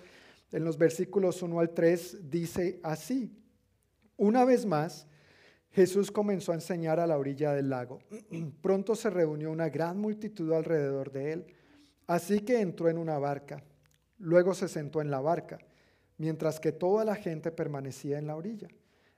[0.51, 3.30] en los versículos 1 al 3 dice así,
[4.16, 5.07] una vez más,
[5.73, 8.01] Jesús comenzó a enseñar a la orilla del lago.
[8.62, 11.47] Pronto se reunió una gran multitud alrededor de él,
[12.07, 13.62] así que entró en una barca.
[14.18, 15.59] Luego se sentó en la barca,
[16.18, 18.68] mientras que toda la gente permanecía en la orilla.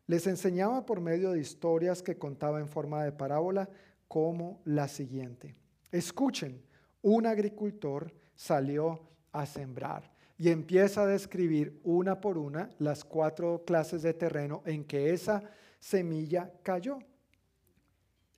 [0.07, 3.69] Les enseñaba por medio de historias que contaba en forma de parábola
[4.07, 5.55] como la siguiente.
[5.91, 6.63] Escuchen,
[7.01, 9.01] un agricultor salió
[9.33, 14.85] a sembrar y empieza a describir una por una las cuatro clases de terreno en
[14.85, 15.43] que esa
[15.83, 17.01] semilla cayó.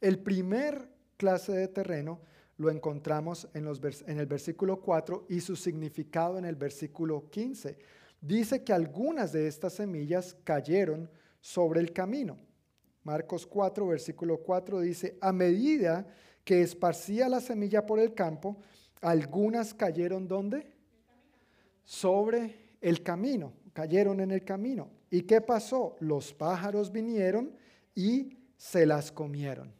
[0.01, 0.88] El primer
[1.18, 2.20] clase de terreno
[2.57, 3.66] lo encontramos en,
[4.18, 7.76] el versículo 4 y su significado en el versículo 15.
[8.20, 11.11] Dice que algunas de estas semillas cayeron
[11.42, 12.38] sobre el camino.
[13.03, 16.07] Marcos 4, versículo 4 dice, a medida
[16.45, 18.57] que esparcía la semilla por el campo,
[19.03, 20.72] algunas cayeron ¿dónde?
[21.84, 24.93] Sobre el camino, cayeron en el camino.
[25.15, 25.95] ¿Y qué pasó?
[26.01, 27.53] Los pájaros vinieron
[27.95, 29.73] y se las comieron.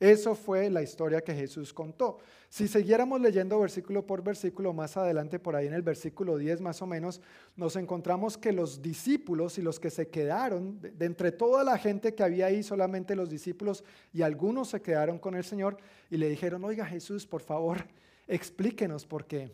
[0.00, 2.18] Eso fue la historia que Jesús contó.
[2.48, 6.82] Si siguiéramos leyendo versículo por versículo, más adelante, por ahí en el versículo 10 más
[6.82, 7.20] o menos,
[7.54, 12.16] nos encontramos que los discípulos y los que se quedaron, de, entre toda la gente
[12.16, 15.76] que había ahí, solamente los discípulos y algunos se quedaron con el Señor
[16.10, 17.86] y le dijeron, oiga Jesús, por favor,
[18.26, 19.52] explíquenos porque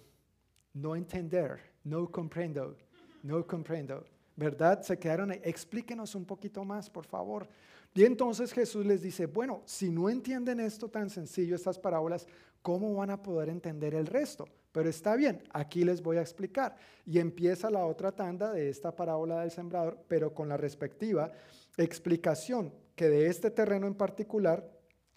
[0.72, 2.74] no entender, no comprendo,
[3.22, 4.02] no comprendo.
[4.40, 4.80] ¿Verdad?
[4.82, 5.40] Se quedaron ahí.
[5.44, 7.46] Explíquenos un poquito más, por favor.
[7.94, 12.26] Y entonces Jesús les dice, bueno, si no entienden esto tan sencillo, estas parábolas,
[12.62, 14.48] ¿cómo van a poder entender el resto?
[14.72, 16.74] Pero está bien, aquí les voy a explicar.
[17.04, 21.30] Y empieza la otra tanda de esta parábola del sembrador, pero con la respectiva
[21.76, 24.68] explicación que de este terreno en particular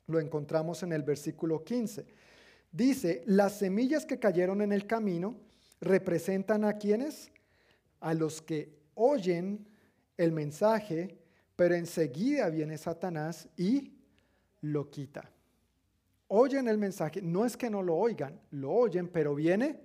[0.08, 2.06] lo encontramos en el versículo 15.
[2.72, 5.38] Dice, las semillas que cayeron en el camino
[5.80, 7.32] representan a quienes?
[8.02, 9.68] A los que oyen
[10.18, 11.18] el mensaje,
[11.56, 13.94] pero enseguida viene Satanás y
[14.62, 15.30] lo quita.
[16.28, 19.80] Oyen el mensaje, no es que no lo oigan, lo oyen, pero viene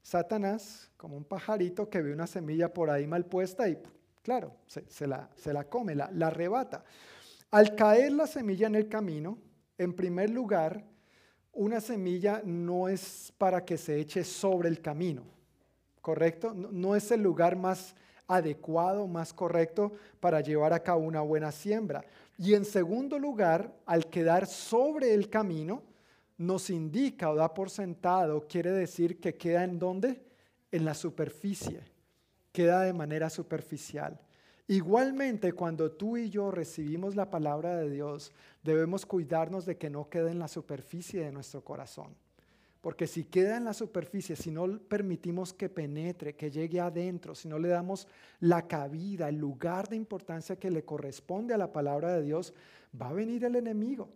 [0.00, 3.78] Satanás como un pajarito que ve una semilla por ahí mal puesta y
[4.22, 6.84] claro, se, la, se la, come, la, la arrebata.
[7.50, 9.38] Al caer la semilla en el camino,
[9.76, 10.84] en primer lugar,
[11.52, 15.24] una semilla no es para que se eche sobre el camino,
[16.00, 16.54] ¿correcto?
[16.54, 17.94] no es el lugar más
[18.26, 22.04] adecuado, más correcto para llevar a cabo una buena siembra.
[22.38, 25.82] Y en segundo lugar, al quedar sobre el camino,
[26.38, 30.22] nos indica o da por sentado, quiere decir que queda en dónde?
[30.70, 31.82] En la superficie,
[32.52, 34.18] queda de manera superficial.
[34.66, 40.08] Igualmente, cuando tú y yo recibimos la palabra de Dios, debemos cuidarnos de que no
[40.08, 42.14] quede en la superficie de nuestro corazón.
[42.82, 47.46] Porque si queda en la superficie, si no permitimos que penetre, que llegue adentro, si
[47.46, 48.08] no le damos
[48.40, 52.52] la cabida, el lugar de importancia que le corresponde a la palabra de Dios,
[53.00, 54.08] va a venir el enemigo.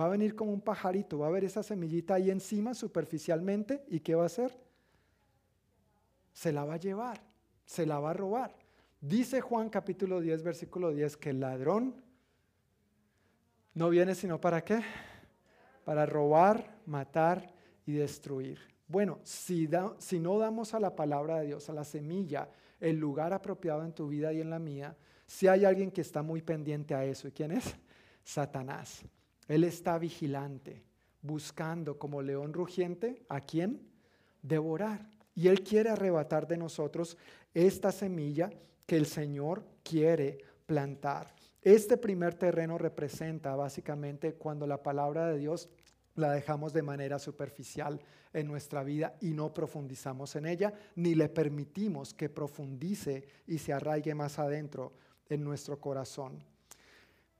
[0.00, 3.98] Va a venir como un pajarito, va a ver esa semillita ahí encima superficialmente y
[3.98, 4.56] ¿qué va a hacer?
[6.32, 7.20] Se la va a llevar,
[7.66, 8.54] se la va a robar.
[9.00, 11.96] Dice Juan capítulo 10, versículo 10, que el ladrón
[13.74, 14.80] no viene sino para qué?
[15.84, 17.52] Para robar, matar
[17.92, 18.58] destruir.
[18.88, 19.68] Bueno, si,
[19.98, 22.48] si no damos a la palabra de Dios, a la semilla,
[22.80, 26.22] el lugar apropiado en tu vida y en la mía, Si hay alguien que está
[26.22, 27.74] muy pendiente a eso, ¿y quién es?
[28.22, 29.02] Satanás.
[29.48, 30.82] Él está vigilante,
[31.22, 33.80] buscando como león rugiente a quién
[34.42, 35.08] devorar.
[35.34, 37.16] Y Él quiere arrebatar de nosotros
[37.54, 38.50] esta semilla
[38.86, 41.34] que el Señor quiere plantar.
[41.62, 45.68] Este primer terreno representa básicamente cuando la palabra de Dios
[46.14, 48.00] la dejamos de manera superficial
[48.32, 53.72] en nuestra vida y no profundizamos en ella, ni le permitimos que profundice y se
[53.72, 54.92] arraigue más adentro
[55.28, 56.42] en nuestro corazón.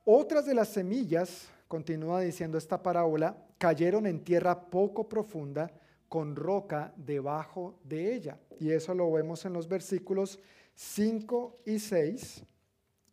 [0.04, 5.70] Otras de las semillas, continúa diciendo esta parábola, cayeron en tierra poco profunda
[6.08, 8.38] con roca debajo de ella.
[8.58, 10.38] Y eso lo vemos en los versículos
[10.74, 12.42] 5 y 6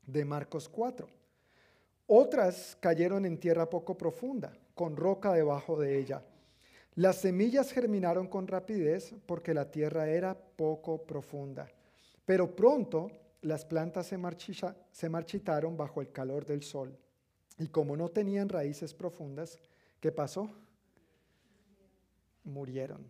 [0.05, 1.07] de Marcos 4.
[2.07, 6.23] Otras cayeron en tierra poco profunda, con roca debajo de ella.
[6.95, 11.67] Las semillas germinaron con rapidez porque la tierra era poco profunda.
[12.25, 13.11] Pero pronto
[13.41, 16.97] las plantas se, marchitaron bajo el calor del sol.
[17.57, 19.59] Y como no tenían raíces profundas,
[19.99, 20.49] ¿qué pasó?
[22.45, 23.05] Murieron,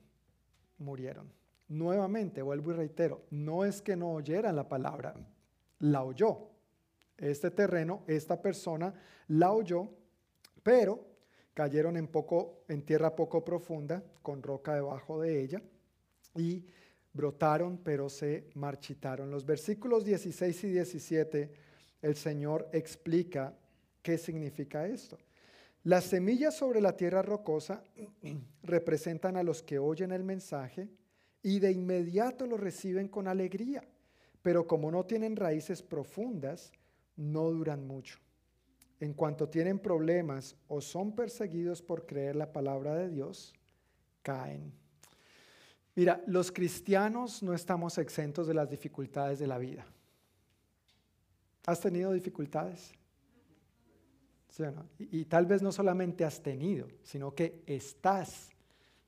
[0.80, 1.32] murieron.
[1.68, 5.14] Nuevamente, vuelvo y reitero, no es que no oyeran la palabra,
[5.78, 6.50] la oyó.
[7.16, 8.92] Este terreno, esta persona
[9.28, 9.88] la oyó,
[10.64, 11.09] pero
[11.54, 15.62] cayeron en, tierra poco profunda, con roca debajo de ella,
[16.36, 16.66] y
[17.14, 19.32] brotaron, pero se marchitaron.
[19.32, 21.52] Los versículos 16 y 17,
[22.02, 23.54] el Señor explica
[24.02, 25.18] qué significa esto.
[25.84, 27.84] Las semillas sobre la tierra rocosa
[28.64, 30.90] representan a los que oyen el mensaje,
[31.42, 33.84] y de inmediato lo reciben con alegría,
[34.42, 36.72] pero como no tienen raíces profundas,
[37.16, 38.20] no duran mucho.
[39.00, 43.54] En cuanto tienen problemas o son perseguidos por creer la palabra de Dios,
[44.22, 44.74] caen.
[45.96, 49.86] Mira, los cristianos no estamos exentos de las dificultades de la vida.
[51.66, 52.94] ¿Has tenido dificultades?
[54.50, 54.90] ¿Sí o no?
[54.98, 58.50] y, y tal vez no solamente has tenido, sino que estás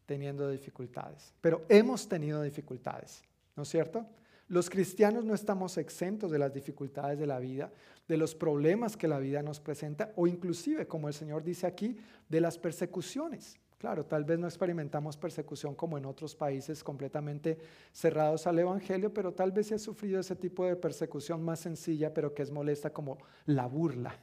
[0.06, 3.24] teniendo dificultades, pero hemos tenido dificultades,
[3.56, 4.06] ¿no es cierto?
[4.52, 7.72] Los cristianos no estamos exentos de las dificultades de la vida,
[8.06, 11.96] de los problemas que la vida nos presenta o inclusive, como el Señor dice aquí,
[12.28, 13.58] de las persecuciones.
[13.78, 17.60] Claro, tal vez no experimentamos persecución como en otros países completamente
[17.94, 22.14] cerrados al Evangelio, pero tal vez se ha sufrido ese tipo de persecución más sencilla,
[22.14, 24.20] pero que es molesta como la burla,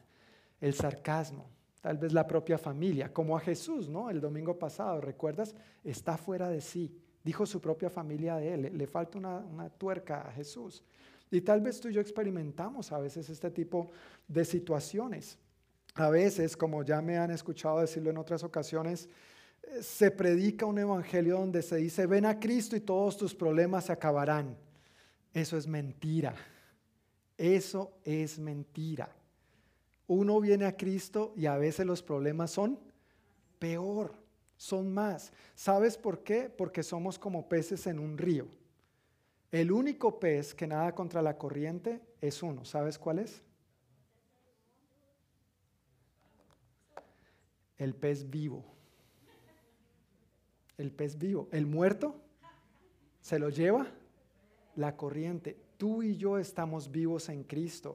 [0.60, 1.48] el sarcasmo,
[1.80, 4.10] tal vez la propia familia, como a Jesús, ¿no?
[4.10, 5.54] El domingo pasado, ¿recuerdas?
[5.82, 6.94] Está fuera de sí,
[7.28, 10.82] dijo su propia familia de él, le, falta una, una tuerca a Jesús.
[11.30, 13.90] Y tal vez tú y yo experimentamos a veces este tipo
[14.26, 15.36] de situaciones.
[15.94, 19.10] A veces, como ya me han escuchado decirlo en otras ocasiones,
[19.62, 23.84] eh, se predica un evangelio donde se dice, ven a Cristo y todos tus problemas
[23.84, 24.56] se acabarán.
[25.34, 26.34] Eso es mentira.
[27.36, 29.14] Eso es mentira.
[30.06, 32.78] Uno viene a Cristo y a veces los problemas son
[33.58, 34.14] peor,
[34.58, 35.32] son más.
[35.54, 36.50] ¿Sabes por qué?
[36.50, 38.48] Porque somos como peces en un río.
[39.50, 42.64] El único pez que nada contra la corriente es uno.
[42.66, 43.42] ¿Sabes cuál es?
[47.78, 48.64] El pez vivo.
[50.76, 51.48] El pez vivo.
[51.52, 52.20] El muerto
[53.22, 53.86] se lo lleva
[54.74, 55.56] la corriente.
[55.76, 57.94] Tú y yo estamos vivos en Cristo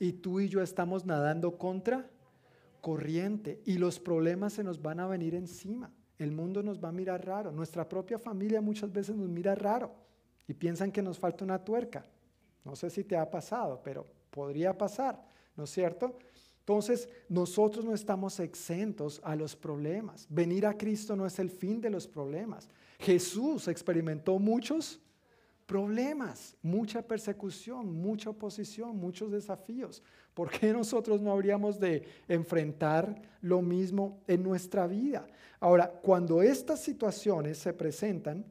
[0.00, 2.10] y tú y yo estamos nadando contra
[2.80, 5.92] corriente y los problemas se nos van a venir encima.
[6.20, 9.90] El mundo nos va a mirar raro, nuestra propia familia muchas veces nos mira raro
[10.46, 12.04] y piensan que nos falta una tuerca.
[12.62, 15.18] No sé si te ha pasado, pero podría pasar,
[15.56, 16.18] ¿no es cierto?
[16.58, 20.26] Entonces, nosotros no estamos exentos a los problemas.
[20.28, 22.68] Venir a Cristo no es el fin de los problemas.
[22.98, 25.00] Jesús experimentó muchos
[25.70, 30.02] problemas, mucha persecución, mucha oposición, muchos desafíos.
[30.34, 35.28] ¿Por qué nosotros no habríamos de enfrentar lo mismo en nuestra vida?
[35.60, 38.44] Ahora, cuando estas situaciones se presentan,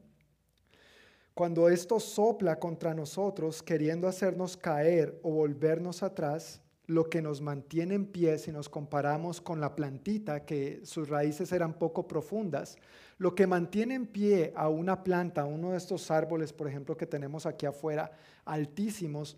[1.34, 7.94] cuando esto sopla contra nosotros queriendo hacernos caer o volvernos atrás, lo que nos mantiene
[7.94, 12.78] en pie si nos comparamos con la plantita que sus raíces eran poco profundas,
[13.18, 17.06] lo que mantiene en pie a una planta, uno de estos árboles, por ejemplo, que
[17.06, 18.10] tenemos aquí afuera,
[18.44, 19.36] altísimos,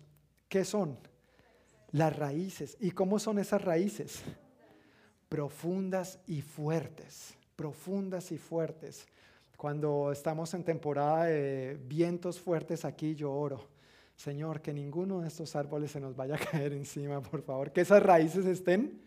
[0.49, 0.97] ¿qué son?
[1.91, 2.75] Las raíces.
[2.79, 4.23] ¿Y cómo son esas raíces?
[5.29, 9.05] Profundas y fuertes, profundas y fuertes.
[9.57, 13.72] Cuando estamos en temporada de vientos fuertes aquí, yo oro.
[14.15, 17.71] Señor, que ninguno de estos árboles se nos vaya a caer encima, por favor.
[17.71, 18.99] Que esas raíces estén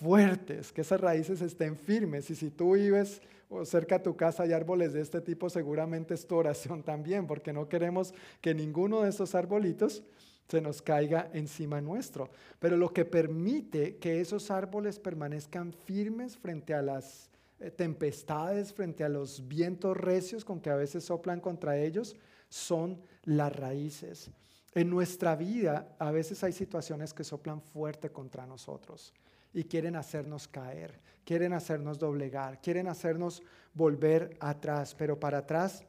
[0.00, 2.30] fuertes, que esas raíces estén firmes.
[2.30, 6.14] Y si tú vives o cerca a tu casa hay árboles de este tipo, seguramente
[6.14, 10.02] es tu oración también, porque no queremos que ninguno de esos arbolitos
[10.48, 12.30] se nos caiga encima nuestro.
[12.58, 19.04] Pero lo que permite que esos árboles permanezcan firmes frente a las eh, tempestades, frente
[19.04, 22.16] a los vientos recios con que a veces soplan contra ellos,
[22.48, 24.30] son las raíces.
[24.74, 29.12] En nuestra vida a veces hay situaciones que soplan fuerte contra nosotros
[29.52, 33.42] y quieren hacernos caer, quieren hacernos doblegar, quieren hacernos
[33.74, 35.82] volver atrás, pero para atrás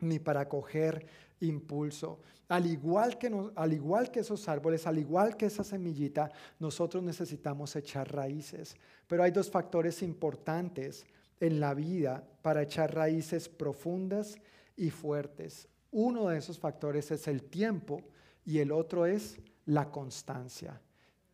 [0.00, 1.06] ni para coger
[1.40, 2.20] impulso.
[2.48, 7.74] Al igual, que al igual que esos árboles, al igual que esa semillita, nosotros necesitamos
[7.76, 8.76] echar raíces.
[9.06, 11.04] Pero hay dos factores importantes
[11.40, 14.36] en la vida para echar raíces profundas
[14.76, 15.68] y fuertes.
[15.90, 18.02] Uno de esos factores es el tiempo
[18.44, 20.80] y el otro es la constancia.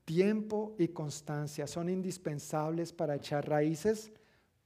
[0.05, 4.12] Tiempo y constancia son indispensables para echar raíces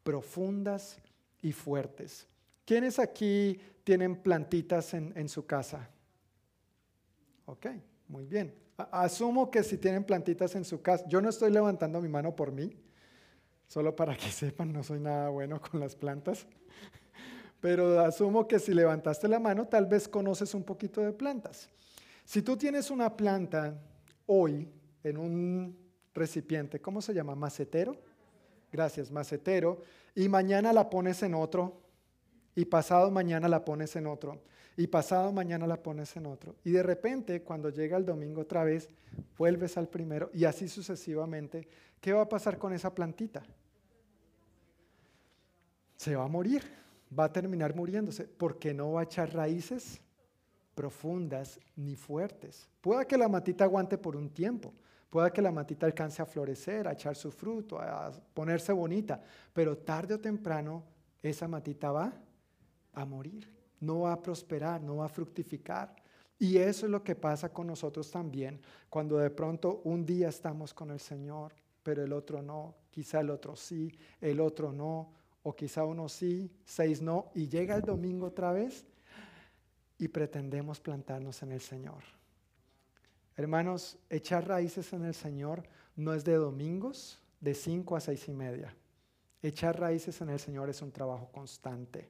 [0.02, 0.98] profundas
[1.42, 2.26] y fuertes.
[2.64, 5.88] ¿Quiénes aquí tienen plantitas en, su casa?
[7.46, 7.66] Ok,
[8.08, 8.54] muy bien.
[8.76, 12.52] Asumo que si tienen plantitas en su casa, yo no estoy levantando mi mano por
[12.52, 12.76] mí,
[13.66, 16.46] solo para que sepan, no soy nada bueno con las plantas,
[17.60, 21.68] pero asumo que si levantaste la mano, tal vez conoces un poquito de plantas.
[22.24, 23.74] Si tú tienes una planta
[24.26, 24.68] hoy
[25.02, 25.76] en un
[26.14, 27.34] recipiente, ¿cómo se llama?
[27.34, 27.96] ¿Macetero?
[28.70, 29.82] Gracias, macetero.
[30.14, 31.80] Y mañana la pones en otro,
[32.54, 34.42] y pasado mañana la pones en otro,
[34.76, 36.56] y pasado mañana la pones en otro.
[36.64, 38.88] Y de repente, cuando llega el domingo otra vez,
[39.36, 41.68] vuelves al primero y así sucesivamente.
[42.00, 43.42] ¿Qué va a pasar con esa plantita?
[45.96, 46.62] Se va a morir,
[47.16, 50.00] va a terminar muriéndose, porque no va a echar raíces
[50.74, 52.68] profundas ni fuertes.
[52.80, 54.72] Pueda que la matita aguante por un tiempo,
[55.10, 59.20] pueda que la matita alcance a florecer, a echar su fruto, a ponerse bonita,
[59.52, 60.84] pero tarde o temprano
[61.22, 62.12] esa matita va
[62.92, 65.94] a morir, no va a prosperar, no va a fructificar.
[66.38, 70.72] Y eso es lo que pasa con nosotros también, cuando de pronto un día estamos
[70.72, 71.52] con el Señor,
[71.82, 76.50] pero el otro no, quizá el otro sí, el otro no, o quizá uno sí,
[76.64, 78.84] seis no, y llega el domingo otra vez
[79.98, 82.02] y pretendemos plantarnos en el Señor.
[83.36, 85.62] Hermanos, echar raíces en el Señor
[85.96, 88.74] no es de domingos, de cinco a seis y media.
[89.42, 92.08] Echar raíces en el Señor es un trabajo constante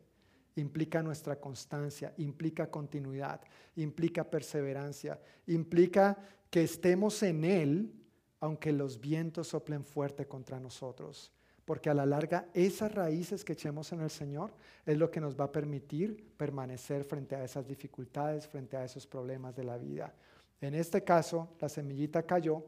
[0.61, 3.41] implica nuestra constancia, implica continuidad,
[3.77, 6.19] implica perseverancia, implica
[6.51, 7.95] que estemos en Él
[8.41, 11.33] aunque los vientos soplen fuerte contra nosotros.
[11.69, 14.55] Porque a la larga esas raíces que echemos en el Señor
[14.87, 19.07] es lo que nos va a permitir permanecer frente a esas dificultades, frente a esos
[19.07, 20.15] problemas de la vida.
[20.63, 22.65] En este caso, la semillita cayó,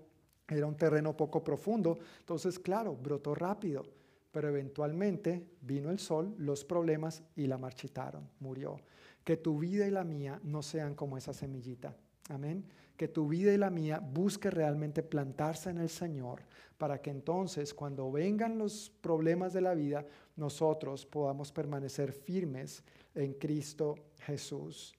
[0.47, 3.87] era un terreno poco profundo, entonces claro, brotó rápido
[4.31, 8.81] pero eventualmente vino el sol, los problemas y la marchitaron, murió.
[9.25, 11.97] Que tu vida y la mía no sean como esa semillita.
[12.29, 12.65] Amén.
[13.01, 16.43] Que tu vida y la mía busque realmente plantarse en el Señor
[16.77, 20.05] para que entonces cuando vengan los problemas de la vida,
[20.37, 22.85] nosotros podamos permanecer firmes
[23.15, 24.95] en Cristo Jesús.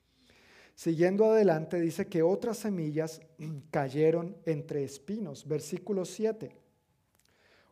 [0.74, 3.22] Siguiendo adelante, dice que otras semillas
[3.70, 5.48] cayeron entre espinos.
[5.48, 6.58] Versículo 7.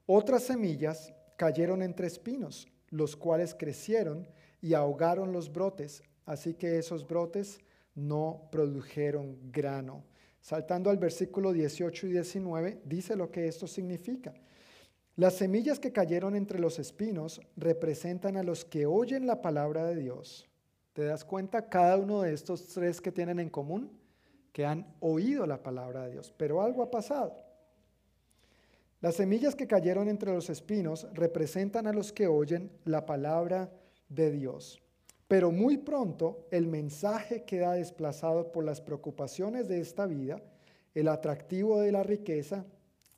[0.05, 4.27] Otras semillas cayeron entre espinos, los cuales crecieron
[4.61, 7.57] y ahogaron los brotes, así que esos brotes
[7.95, 10.03] no produjeron grano.
[10.41, 14.33] Saltando al versículo 18 y 19, dice lo que esto significa.
[15.15, 19.95] Las semillas que cayeron entre los espinos representan a los que oyen la palabra de
[19.95, 20.47] Dios.
[20.93, 23.91] ¿Te das cuenta cada uno de estos tres que tienen en común?
[24.53, 27.35] Que han oído la palabra de Dios, pero algo ha pasado.
[29.01, 33.71] Las semillas que cayeron entre los espinos representan a los que oyen la palabra
[34.09, 34.81] de Dios.
[35.29, 40.41] Pero muy pronto el mensaje queda desplazado por las preocupaciones de esta vida,
[40.95, 42.65] el atractivo de la riqueza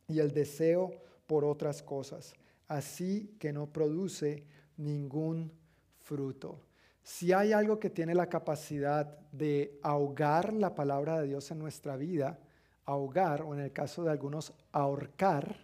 [0.10, 0.92] y el deseo
[1.26, 2.34] por otras cosas,
[2.68, 4.44] así que no produce
[4.76, 5.54] ningún
[6.00, 6.60] fruto.
[7.02, 11.96] Si hay algo que tiene la capacidad de ahogar la palabra de Dios en nuestra
[11.96, 12.38] vida,
[12.84, 15.56] ahogar, o en el caso de algunos, ahorcar,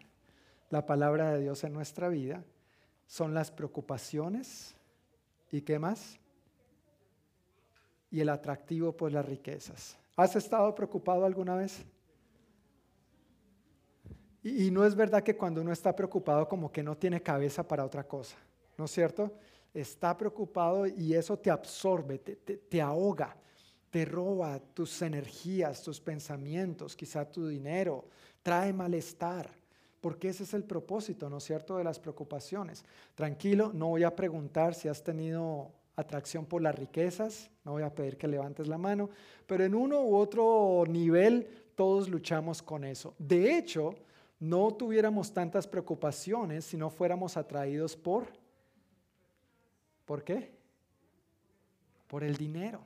[0.69, 2.45] la palabra de Dios en nuestra vida
[3.05, 4.75] son las preocupaciones
[5.51, 6.17] y qué más?
[8.17, 9.95] Y el atractivo por las riquezas.
[10.15, 11.85] ¿Has estado preocupado alguna vez?
[14.41, 17.85] Y, no es verdad que cuando uno está preocupado como que no tiene cabeza para
[17.85, 18.35] otra cosa,
[18.75, 19.31] ¿no es cierto?
[19.71, 23.37] Está preocupado y eso te absorbe, te, te ahoga,
[23.91, 28.05] te roba tus energías, tus pensamientos, quizá tu dinero,
[28.41, 29.47] trae malestar
[30.01, 32.83] porque ese es el propósito, ¿no es cierto?, de las preocupaciones.
[33.13, 37.93] Tranquilo, no voy a preguntar si has tenido atracción por las riquezas, no voy a
[37.93, 39.09] pedir que levantes la mano,
[39.45, 43.15] pero en uno u otro nivel todos luchamos con eso.
[43.17, 43.95] De hecho,
[44.39, 48.27] no tuviéramos tantas preocupaciones si no fuéramos atraídos por...
[50.05, 50.55] ¿Por qué?
[52.07, 52.79] Por el dinero,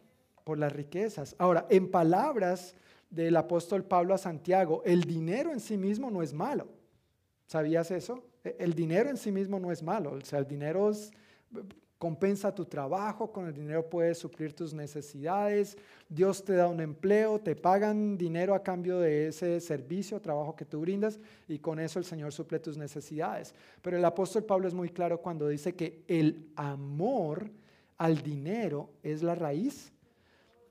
[0.43, 1.35] por las riquezas.
[1.37, 2.73] Ahora, en palabras
[3.09, 6.67] del apóstol Pablo a Santiago, el dinero en sí mismo no es malo.
[7.45, 8.23] ¿Sabías eso?
[8.43, 10.13] E, el dinero en sí mismo no es malo.
[10.13, 11.11] O sea, el dinero es,
[12.01, 15.77] compensa tu trabajo, con el dinero puedes suplir tus necesidades,
[16.09, 20.65] Dios te da un empleo, te pagan dinero a cambio de ese servicio, trabajo que
[20.65, 23.53] tú brindas y con eso el Señor suple tus necesidades.
[23.83, 27.51] Pero el apóstol Pablo es muy claro cuando dice que el amor
[27.99, 29.93] al dinero es la raíz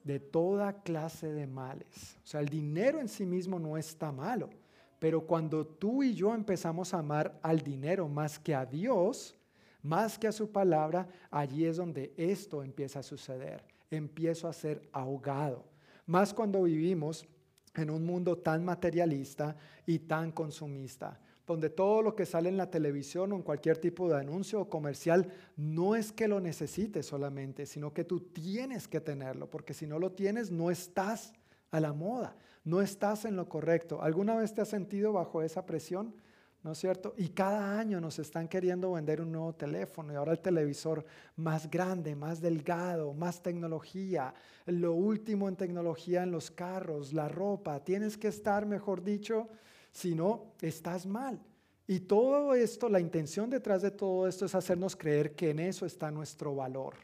[0.03, 2.19] de toda clase de males.
[2.25, 4.51] O sea, el dinero en sí mismo no está malo,
[4.99, 9.37] pero cuando tú y yo empezamos a amar al dinero más que a Dios,
[9.83, 13.65] más que a su palabra, allí es donde esto empieza a suceder.
[13.91, 15.65] Empiezo a ser ahogado.
[16.07, 17.27] Más cuando vivimos
[17.75, 19.57] en un mundo tan materialista
[19.87, 24.09] y tan consumista, donde todo lo que sale en la televisión o en cualquier tipo
[24.09, 29.01] de anuncio o comercial no es que lo necesites solamente, sino que tú tienes que
[29.01, 31.33] tenerlo, porque si no lo tienes no estás
[31.71, 34.03] a la moda, no estás en lo correcto.
[34.03, 36.15] ¿Alguna vez te has sentido bajo esa presión?
[36.63, 37.15] ¿No es cierto?
[37.17, 41.05] Y cada año nos están queriendo vender un nuevo teléfono y ahora el televisor
[41.37, 44.35] más grande, más delgado, más tecnología,
[44.67, 47.83] lo último en tecnología en los carros, la ropa.
[47.83, 49.49] Tienes que estar, mejor dicho,
[49.91, 51.41] si no, estás mal.
[51.87, 55.87] Y todo esto, la intención detrás de todo esto es hacernos creer que en eso
[55.87, 56.95] está nuestro valor.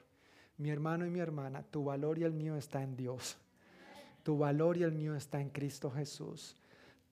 [0.59, 3.37] Mi hermano y mi hermana, tu valor y el mío está en Dios.
[4.23, 6.57] Tu valor y el mío está en Cristo Jesús.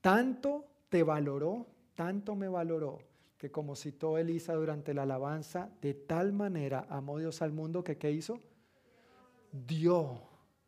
[0.01, 2.99] Tanto te valoró tanto me valoró
[3.37, 7.99] que como citó Elisa durante la alabanza, de tal manera amó Dios al mundo que
[7.99, 8.41] ¿qué hizo?
[9.53, 10.21] Dio,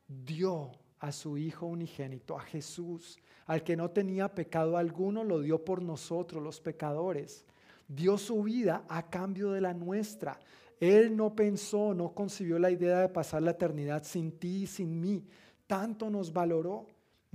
[0.07, 5.65] dio a su Hijo unigénito, a Jesús, al que no tenía pecado alguno, lo dio
[5.65, 7.45] por nosotros los pecadores.
[7.89, 10.39] Dio su vida a cambio de la nuestra.
[10.81, 15.01] Él no pensó, no concibió la idea de pasar la eternidad sin ti y sin
[15.01, 15.25] mí.
[15.67, 16.87] Tanto nos valoró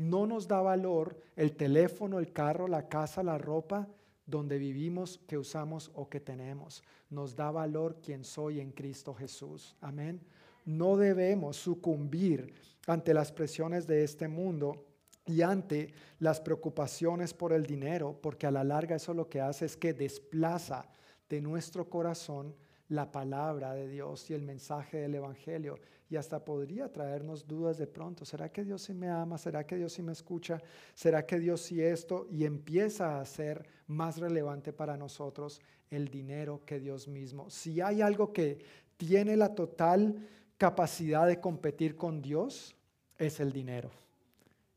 [0.02, 3.88] no nos da valor el teléfono, el carro, la casa, la ropa
[4.26, 6.84] donde vivimos, que usamos o que tenemos.
[7.10, 9.76] Nos da valor quien soy en Cristo Jesús.
[9.82, 10.22] Amén.
[10.66, 12.54] No debemos sucumbir
[12.88, 14.86] ante las presiones de este mundo
[15.26, 19.66] y ante las preocupaciones por el dinero, porque a la larga eso lo que hace
[19.66, 20.89] es que desplaza
[21.30, 22.56] de nuestro corazón
[22.89, 25.78] la palabra de Dios y el mensaje del Evangelio
[26.12, 28.26] y hasta podría traernos dudas de pronto.
[28.26, 29.38] ¿Será que Dios sí me ama?
[29.38, 30.62] ¿Será que Dios sí me escucha?
[30.93, 32.28] ¿Será que Dios sí esto?
[32.30, 37.49] Y empieza a ser más relevante para nosotros el dinero que Dios mismo.
[37.49, 38.59] Si hay algo que
[38.97, 42.76] tiene la total capacidad de competir con Dios,
[43.18, 43.89] es el dinero.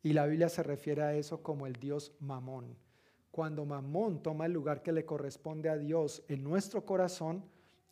[0.04, 2.76] Y la Biblia se refiere a eso como el Dios mamón.
[3.32, 7.42] Cuando mamón toma el lugar que le corresponde a Dios en nuestro corazón,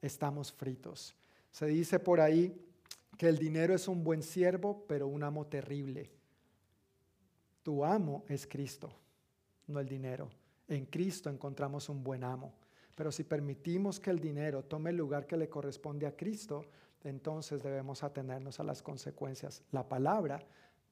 [0.01, 1.17] estamos fritos.
[1.51, 2.57] Se dice por ahí
[3.17, 6.11] que el dinero es un buen siervo, pero un amo terrible.
[7.63, 8.93] Tu amo es Cristo,
[9.69, 10.29] no el dinero.
[10.69, 12.55] En Cristo encontramos un buen amo.
[12.95, 16.65] Pero si permitimos que el dinero tome el lugar que le corresponde a Cristo,
[17.05, 19.63] entonces debemos atenernos a las consecuencias.
[19.71, 20.45] La palabra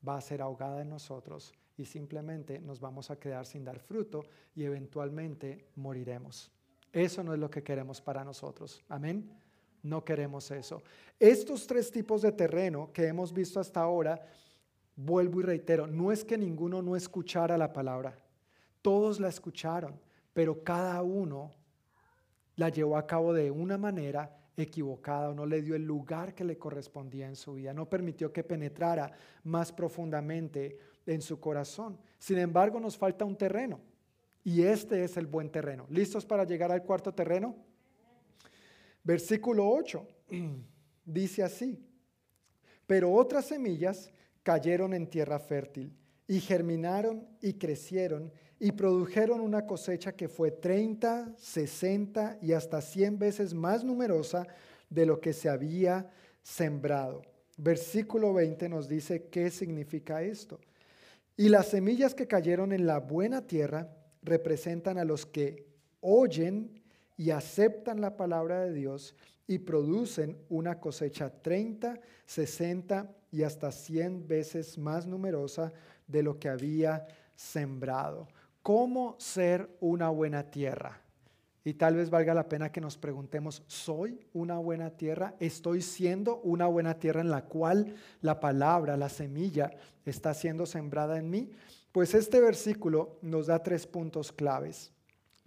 [0.07, 4.25] va a ser ahogada en nosotros y simplemente nos vamos a quedar sin dar fruto
[4.55, 6.51] y eventualmente moriremos.
[6.93, 8.83] Eso no es lo que queremos para nosotros.
[8.89, 9.31] Amén.
[9.83, 10.83] No queremos eso.
[11.19, 14.21] Estos tres tipos de terreno que hemos visto hasta ahora,
[14.97, 18.19] vuelvo y reitero, no es que ninguno no escuchara la palabra.
[18.83, 19.99] Todos la escucharon,
[20.33, 21.51] pero cada uno
[22.57, 26.59] la llevó a cabo de una manera equivocada no le dio el lugar que le
[26.59, 29.13] correspondía en su vida, no permitió que penetrara
[29.45, 31.99] más profundamente en su corazón.
[32.19, 33.81] Sin embargo, nos falta un terreno
[34.45, 35.87] y este es el buen terreno.
[35.89, 37.57] ¿Listos para llegar al cuarto terreno?
[39.03, 40.07] Versículo 8
[41.05, 41.79] dice así,
[42.87, 45.97] pero otras semillas cayeron en tierra fértil
[46.27, 53.19] y germinaron y crecieron y produjeron una cosecha que fue 30, 60 y hasta 100
[53.19, 54.47] veces más numerosa
[54.91, 56.11] de lo que se había
[56.43, 57.23] sembrado.
[57.57, 60.61] Versículo 20 nos dice qué significa esto.
[61.37, 65.67] Y las semillas que cayeron en la buena tierra representan a los que
[66.01, 66.80] oyen
[67.21, 69.15] y aceptan la palabra de Dios
[69.47, 75.71] y producen una cosecha 30, 60 y hasta 100 veces más numerosa
[76.07, 77.07] de lo que había
[77.37, 78.27] sembrado.
[78.63, 81.03] ¿Cómo ser una buena tierra?
[81.63, 85.35] Y tal vez valga la pena que nos preguntemos, ¿soy una buena tierra?
[85.41, 89.71] ¿Estoy siendo una buena tierra en la cual la palabra, la semilla,
[90.07, 91.51] está siendo sembrada en mí?
[91.93, 94.91] Pues este versículo nos da tres puntos claves.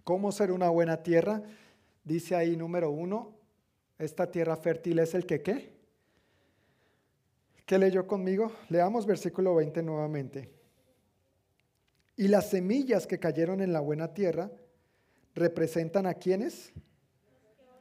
[0.04, 1.42] ¿Cómo ser una buena tierra?
[2.04, 3.34] Dice ahí número uno,
[3.98, 5.74] esta tierra fértil es el que qué.
[7.64, 8.52] ¿Qué leyó conmigo?
[8.68, 10.50] Leamos versículo 20 nuevamente.
[12.16, 14.50] Y las semillas que cayeron en la buena tierra
[15.34, 16.72] representan a quienes?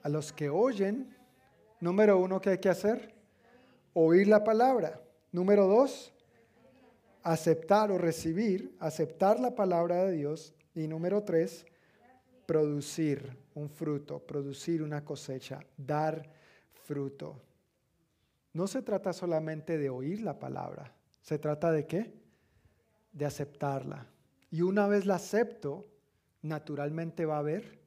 [0.02, 1.16] A los que oyen.
[1.82, 3.14] Número uno, ¿qué hay que hacer?
[3.94, 5.02] Oír la palabra.
[5.34, 6.14] Número dos,
[7.22, 10.54] aceptar o recibir, aceptar la palabra de Dios.
[10.74, 11.66] Y número tres,
[12.46, 16.30] producir un fruto, producir una cosecha, dar
[16.74, 17.42] fruto.
[18.54, 22.14] No se trata solamente de oír la palabra, se trata de qué?
[23.12, 24.08] De aceptarla.
[24.52, 25.88] Y una vez la acepto,
[26.42, 27.80] naturalmente va a haber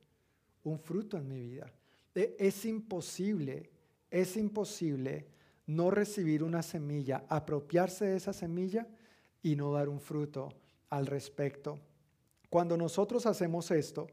[0.64, 1.72] un fruto en mi vida.
[2.14, 3.70] E, es imposible,
[4.11, 5.28] es imposible
[5.66, 8.86] no recibir una semilla, apropiarse de esa semilla
[9.42, 10.48] y no dar un fruto
[10.90, 11.78] al respecto.
[12.48, 14.07] Cuando nosotros hacemos esto,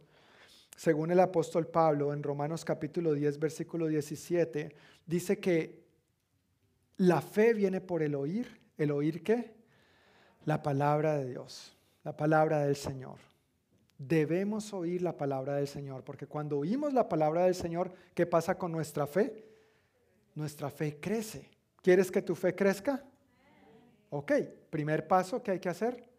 [0.75, 5.83] según el apóstol Pablo en Romanos capítulo 10, versículo 17, dice que
[6.97, 8.61] la fe viene por el oír.
[8.77, 9.53] ¿El oír qué?
[10.45, 13.19] La palabra de Dios, la palabra del Señor.
[13.97, 18.57] Debemos oír la palabra del Señor, porque cuando oímos la palabra del Señor, ¿qué pasa
[18.57, 19.45] con nuestra fe?
[20.35, 21.49] Nuestra fe crece.
[21.81, 23.03] ¿Quieres que tu fe crezca?
[24.09, 24.31] Ok,
[24.69, 26.09] primer paso que hay que hacer,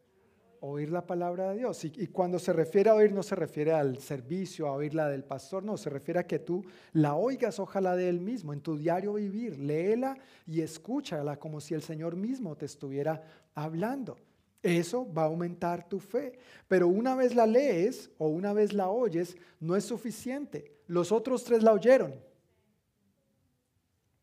[0.65, 1.85] oír la palabra de Dios.
[1.85, 5.25] Y, cuando se refiere a oír, no se refiere al servicio, a oír la del
[5.25, 8.77] pastor, no, se refiere a que tú la oigas, ojalá de él mismo, en tu
[8.77, 13.23] diario vivir, léela y escúchala como si el Señor mismo te estuviera
[13.55, 14.17] hablando.
[14.63, 16.39] Eso va a aumentar tu fe.
[16.67, 20.73] Pero una vez la lees o una vez la oyes, no es suficiente.
[20.87, 22.15] Los otros tres la oyeron.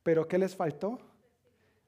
[0.02, 1.00] Pero ¿qué les faltó?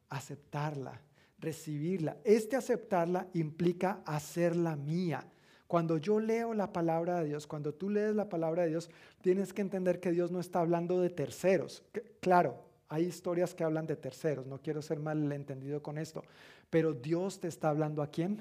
[0.10, 1.02] Aceptarla
[1.44, 2.18] recibirla.
[2.24, 5.28] Este aceptarla implica hacerla mía.
[5.68, 8.90] Cuando yo leo la palabra de Dios, cuando tú lees la palabra de Dios,
[9.22, 11.84] tienes que entender que Dios no está hablando de terceros.
[12.20, 16.24] Claro, hay historias que hablan de terceros, no quiero ser mal entendido con esto,
[16.70, 18.40] pero Dios te está hablando a quién?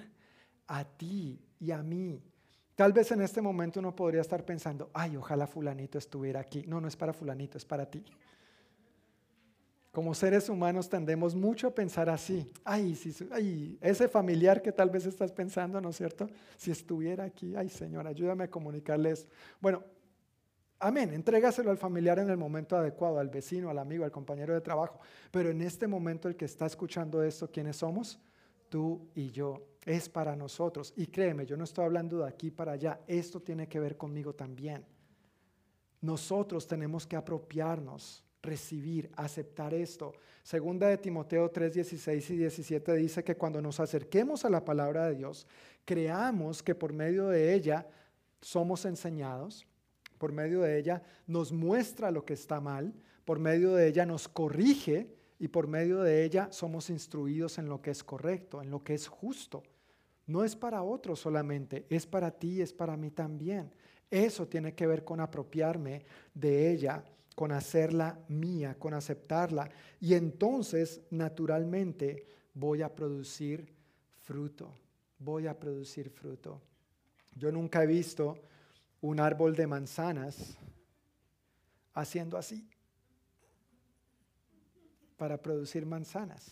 [0.66, 2.22] A ti y a mí.
[2.74, 6.64] Tal vez en este momento uno podría estar pensando, ay, ojalá fulanito estuviera aquí.
[6.66, 8.04] No, no es para fulanito, es para ti.
[9.92, 12.50] Como seres humanos tendemos mucho a pensar así.
[12.64, 13.14] Ay, si,
[13.78, 16.28] ese familiar que tal vez estás pensando, ¿no es cierto?
[16.56, 19.28] Si estuviera aquí, ay Señor, ayúdame a comunicarles.
[19.60, 19.84] Bueno,
[20.78, 24.62] amén, entrégaselo al familiar en el momento adecuado, al vecino, al amigo, al compañero de
[24.62, 24.98] trabajo.
[25.30, 28.18] Pero en este momento el que está escuchando esto, ¿quiénes somos?
[28.70, 29.68] Tú y yo.
[29.84, 30.94] Es para nosotros.
[30.96, 33.00] Y créeme, yo no estoy hablando de aquí para allá.
[33.06, 34.86] Esto tiene que ver conmigo también.
[36.00, 40.12] Nosotros tenemos que apropiarnos recibir, aceptar esto.
[40.42, 45.06] Segunda de Timoteo 3, 16 y 17 dice que cuando nos acerquemos a la palabra
[45.06, 45.46] de Dios,
[45.84, 47.86] creamos que por medio de ella
[48.40, 49.66] somos enseñados,
[50.18, 52.92] por medio de ella nos muestra lo que está mal,
[53.24, 57.80] por medio de ella nos corrige y por medio de ella somos instruidos en lo
[57.80, 59.62] que es correcto, en lo que es justo.
[60.26, 63.72] No es para otros solamente, es para ti, es para mí también.
[64.10, 69.70] Eso tiene que ver con apropiarme de ella con hacerla mía, con aceptarla.
[70.00, 73.72] Y entonces, naturalmente, voy a producir
[74.20, 74.74] fruto.
[75.18, 76.60] Voy a producir fruto.
[77.34, 78.38] Yo nunca he visto
[79.00, 80.56] un árbol de manzanas
[81.94, 82.68] haciendo así
[85.16, 86.50] para producir manzanas.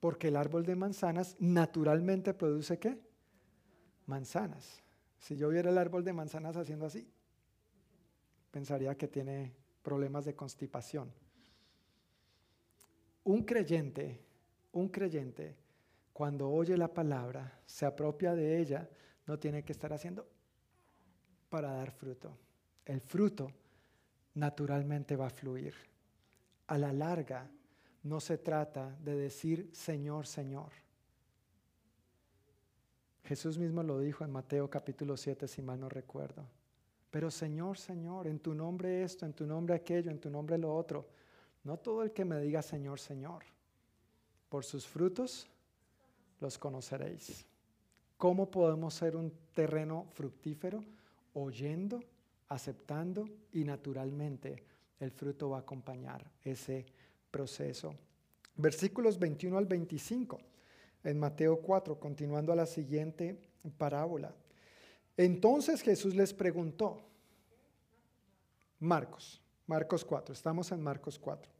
[0.00, 3.00] Porque el árbol de manzanas naturalmente produce qué?
[4.06, 4.82] Manzanas.
[5.18, 7.08] Si yo viera el árbol de manzanas haciendo así,
[8.50, 11.12] pensaría que tiene problemas de constipación.
[13.24, 14.20] Un creyente,
[14.72, 15.56] un creyente,
[16.12, 18.88] cuando oye la palabra, se apropia de ella,
[19.26, 20.26] no tiene que estar haciendo
[21.48, 22.36] para dar fruto.
[22.84, 23.50] El fruto
[24.34, 25.74] naturalmente va a fluir.
[26.68, 27.50] A la larga,
[28.02, 30.72] no se trata de decir Señor, Señor.
[33.24, 36.46] Jesús mismo lo dijo en Mateo capítulo 7, si mal no recuerdo.
[37.16, 40.76] Pero Señor, Señor, en tu nombre esto, en tu nombre aquello, en tu nombre lo
[40.76, 41.06] otro.
[41.64, 43.42] No todo el que me diga Señor, Señor.
[44.50, 45.48] Por sus frutos
[46.40, 47.46] los conoceréis.
[48.18, 50.84] ¿Cómo podemos ser un terreno fructífero?
[51.32, 52.00] Oyendo,
[52.50, 54.62] aceptando y naturalmente
[55.00, 56.84] el fruto va a acompañar ese
[57.30, 57.94] proceso.
[58.56, 60.38] Versículos 21 al 25
[61.02, 63.40] en Mateo 4, continuando a la siguiente
[63.78, 64.34] parábola.
[65.16, 67.02] Entonces Jesús les preguntó,
[68.78, 71.50] Marcos, Marcos 4, estamos en Marcos 4.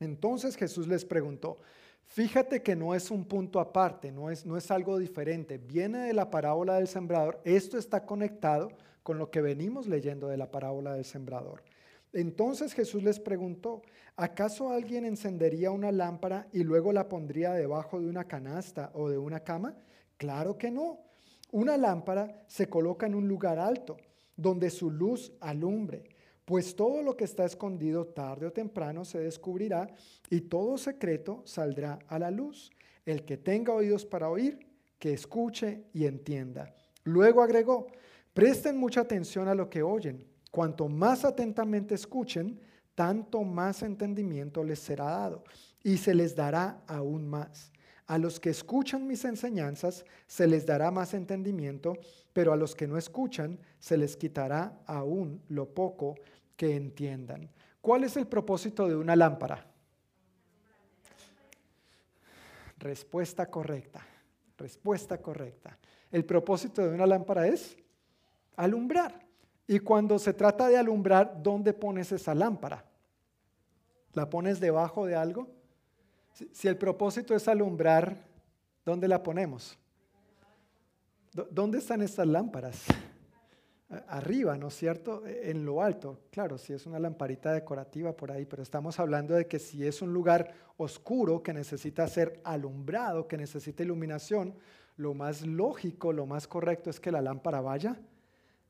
[0.00, 1.58] Entonces Jesús les preguntó,
[2.06, 6.12] fíjate que no es un punto aparte, no es, no es algo diferente, viene de
[6.12, 8.70] la parábola del sembrador, esto está conectado
[9.02, 11.62] con lo que venimos leyendo de la parábola del sembrador.
[12.12, 13.82] Entonces Jesús les preguntó,
[14.16, 19.18] ¿acaso alguien encendería una lámpara y luego la pondría debajo de una canasta o de
[19.18, 19.76] una cama?
[20.16, 21.09] Claro que no.
[21.52, 23.96] Una lámpara se coloca en un lugar alto,
[24.36, 26.04] donde su luz alumbre,
[26.44, 29.88] pues todo lo que está escondido tarde o temprano se descubrirá
[30.30, 32.70] y todo secreto saldrá a la luz.
[33.04, 34.58] El que tenga oídos para oír,
[34.98, 36.74] que escuche y entienda.
[37.04, 37.86] Luego agregó,
[38.34, 42.60] presten mucha atención a lo que oyen Cuanto más atentamente escuchen,
[42.94, 45.44] tanto más entendimiento les será dado
[45.82, 47.72] y se les dará aún más.
[48.10, 51.96] A los que escuchan mis enseñanzas se les dará más entendimiento,
[52.32, 56.16] pero a los que no escuchan se les quitará aún lo poco
[56.56, 57.48] que entiendan.
[57.80, 59.64] ¿Cuál es el propósito de una lámpara?
[62.78, 64.04] Respuesta correcta.
[64.58, 65.78] Respuesta correcta.
[66.10, 67.76] El propósito de una lámpara es
[68.56, 69.24] alumbrar.
[69.68, 72.84] Y cuando se trata de alumbrar, ¿dónde pones esa lámpara?
[74.14, 75.59] ¿La pones debajo de algo?
[76.52, 78.16] Si el propósito es alumbrar,
[78.84, 79.78] ¿dónde la ponemos?
[81.50, 82.84] ¿Dónde están estas lámparas?
[84.08, 85.26] Arriba, ¿no es cierto?
[85.26, 86.20] E, en lo alto.
[86.30, 90.00] Claro, si es una lamparita decorativa por ahí, pero estamos hablando de que si es
[90.00, 94.54] un lugar oscuro que necesita ser alumbrado, que necesita iluminación,
[94.96, 98.00] lo más lógico, lo más correcto es que la lámpara vaya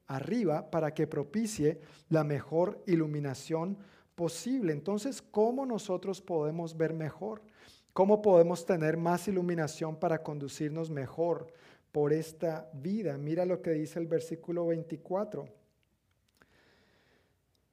[0.06, 3.78] arriba para que propicie la mejor iluminación
[4.14, 4.72] posible.
[4.72, 7.42] Entonces, ¿cómo nosotros podemos ver mejor?
[8.00, 11.52] ¿Cómo podemos tener más iluminación para conducirnos mejor
[11.92, 13.18] por esta vida?
[13.18, 15.46] Mira lo que dice el versículo 24.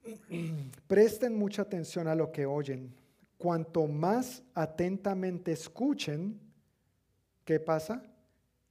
[0.88, 2.94] Presten mucha atención a lo que oyen.
[3.38, 6.38] Cuanto más atentamente escuchen,
[7.46, 8.04] ¿qué pasa?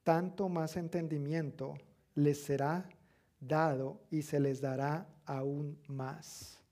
[0.03, 1.79] Tanto más entendimiento
[2.15, 2.87] les será
[3.41, 6.63] dado y se les dará aún más.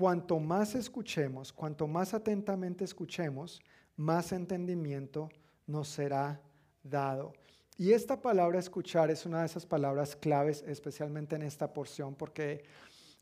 [0.00, 3.60] Cuanto más escuchemos, cuanto más atentamente escuchemos,
[3.98, 5.28] más entendimiento
[5.66, 6.40] nos será
[6.82, 7.34] dado.
[7.76, 12.64] Y esta palabra escuchar es una de esas palabras claves, especialmente en esta porción, porque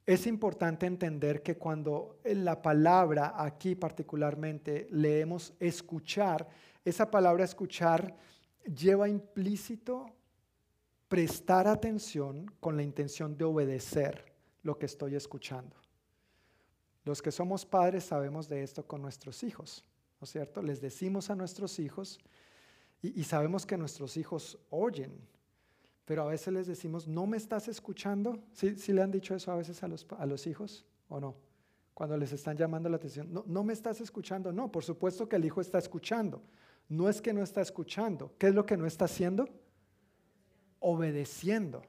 [0.07, 6.47] es importante entender que cuando en la palabra aquí particularmente leemos escuchar,
[6.85, 8.15] esa palabra escuchar
[8.73, 10.07] lleva implícito
[11.09, 14.33] prestar atención con la intención de obedecer
[14.63, 15.75] lo que estoy escuchando.
[17.09, 19.85] Los que somos padres sabemos de esto con nuestros hijos,
[20.21, 20.63] ¿no es cierto?
[20.63, 22.19] Les decimos a nuestros hijos
[23.03, 25.13] y, sabemos que nuestros hijos oyen,
[26.05, 28.39] pero a veces les decimos, ¿no me estás escuchando?
[28.53, 31.37] ¿Sí, le han dicho eso a veces a los, a los hijos o no?
[31.95, 34.53] Cuando les están llamando la atención, no, no me estás escuchando.
[34.53, 36.43] No, por supuesto que el hijo está escuchando.
[36.89, 38.33] No es que no está escuchando.
[38.39, 39.49] ¿Qué es lo que no está haciendo?
[40.81, 41.83] obedeciendo,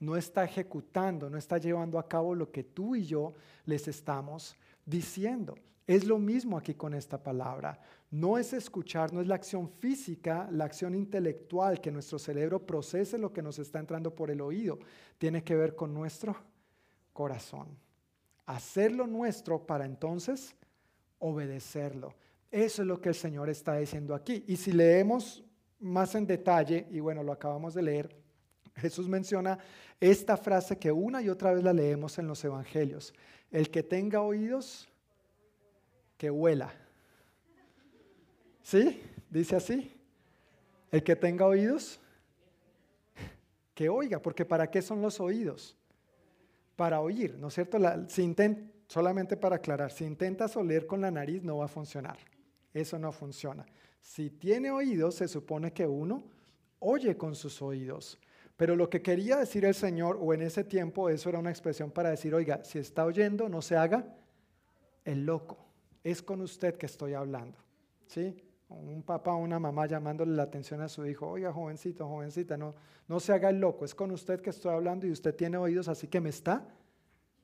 [0.00, 3.34] no está ejecutando, no está llevando a cabo lo que tú y yo
[3.64, 5.54] les estamos diciendo.
[5.86, 7.80] Es lo mismo aquí con esta palabra.
[8.10, 13.18] No es escuchar, no es la acción física, la acción intelectual, que nuestro cerebro procese
[13.18, 14.78] lo que nos está entrando por el oído.
[15.18, 16.36] Tiene que ver con nuestro
[17.12, 17.68] corazón.
[18.46, 20.54] Hacerlo nuestro para entonces
[21.18, 22.14] obedecerlo.
[22.50, 24.44] Eso es lo que el Señor está diciendo aquí.
[24.46, 25.42] Y si leemos
[25.80, 28.21] más en detalle, y bueno, lo acabamos de leer,
[28.76, 29.58] Jesús menciona
[30.00, 33.14] esta frase que una y otra vez la leemos en los evangelios.
[33.50, 34.88] El que tenga oídos,
[36.16, 36.72] que huela.
[38.62, 39.02] ¿Sí?
[39.30, 39.92] Dice así.
[40.90, 42.00] El que tenga oídos,
[43.74, 45.76] que oiga, porque ¿para qué son los oídos?
[46.76, 47.78] Para oír, ¿no es cierto?
[48.08, 48.34] si
[48.86, 52.18] solamente para aclarar, si intentas oler con la nariz no va a funcionar.
[52.74, 53.64] Eso no funciona.
[54.00, 56.24] Si tiene oídos, se supone que uno
[56.78, 58.18] oye con sus oídos.
[58.62, 61.90] Pero lo que quería decir el Señor, o en ese tiempo, eso era una expresión
[61.90, 64.14] para decir, oiga, si está oyendo, no se haga
[65.04, 65.58] el loco.
[66.04, 67.58] Es con usted que estoy hablando.
[68.06, 68.40] ¿Sí?
[68.68, 72.76] Un papá o una mamá llamándole la atención a su hijo, oiga, jovencito, jovencita, no,
[73.08, 73.84] no se haga el loco.
[73.84, 76.64] Es con usted que estoy hablando y usted tiene oídos, así que me está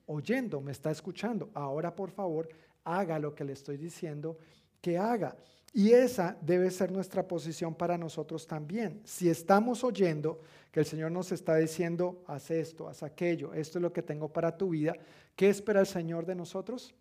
[0.05, 1.49] oyendo, me está escuchando.
[1.53, 2.47] Ahora, por favor,
[2.85, 4.37] haga lo que le estoy diciendo
[4.79, 5.35] que haga.
[5.73, 9.01] Y esa debe ser nuestra posición para nosotros también.
[9.05, 10.41] Si estamos oyendo
[10.71, 14.31] que el Señor nos está diciendo, haz esto, haz aquello, esto es lo que tengo
[14.31, 14.95] para tu vida,
[15.35, 16.95] ¿qué espera el Señor de nosotros?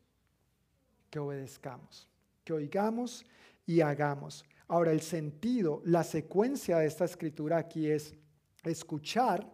[1.10, 2.08] Que obedezcamos,
[2.44, 3.24] que oigamos
[3.66, 4.44] y hagamos.
[4.68, 8.14] Ahora, el sentido, la secuencia de esta escritura aquí es
[8.64, 9.50] escuchar,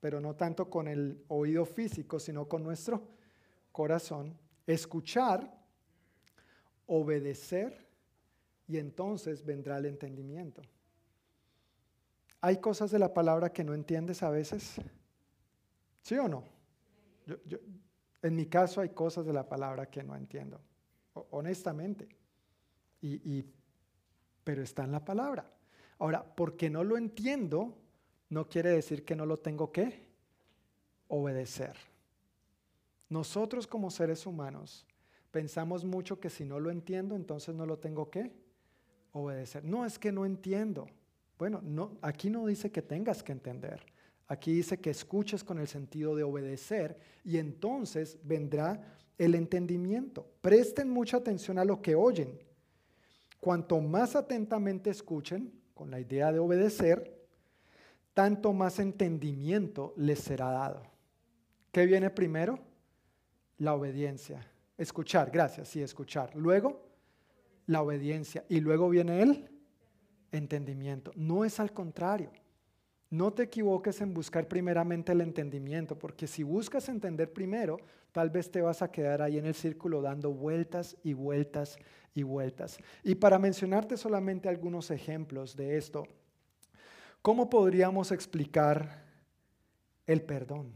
[0.00, 3.06] pero no tanto con el oído físico, sino con nuestro
[3.70, 4.36] corazón.
[4.66, 5.56] Escuchar
[6.86, 7.89] obedecer
[8.70, 10.62] y entonces vendrá el entendimiento.
[12.40, 14.76] ¿Hay cosas de la palabra que no entiendes a veces?
[16.02, 16.44] ¿Sí o no?
[18.22, 20.60] en mi caso hay cosas de la palabra que no entiendo,
[21.30, 22.08] honestamente.
[23.00, 23.44] Y,
[24.44, 25.50] pero está en la palabra.
[25.98, 27.76] Ahora, porque no lo entiendo,
[28.28, 30.06] no quiere decir que no lo tengo que
[31.08, 31.76] obedecer.
[33.08, 34.86] Nosotros como seres humanos
[35.32, 38.49] pensamos mucho que si no lo entiendo, entonces no lo tengo que
[39.12, 39.64] obedecer.
[39.64, 40.86] No es que no entiendo.
[41.38, 43.80] Bueno, no, aquí no dice que tengas que entender.
[44.26, 48.80] Aquí dice que escuches con el sentido de obedecer y entonces vendrá
[49.18, 50.26] el entendimiento.
[50.40, 52.38] Presten mucha atención a lo que oyen.
[53.40, 57.26] Cuanto más atentamente escuchen con la idea de obedecer,
[58.14, 60.82] tanto más entendimiento les será dado.
[61.72, 62.58] ¿Qué viene primero?
[63.58, 64.46] La obediencia.
[64.76, 66.34] Escuchar, gracias, sí, escuchar.
[66.36, 66.89] Luego,
[67.70, 68.44] la obediencia.
[68.48, 69.48] Y luego viene el
[70.32, 71.12] entendimiento.
[71.14, 72.32] No es al contrario.
[73.10, 77.78] No te equivoques en buscar primeramente el entendimiento, porque si buscas entender primero,
[78.12, 81.78] tal vez te vas a quedar ahí en el círculo dando vueltas y vueltas
[82.14, 82.78] y vueltas.
[83.02, 86.06] Y para mencionarte solamente algunos ejemplos de esto,
[87.22, 89.04] ¿cómo podríamos explicar
[90.06, 90.72] el perdón?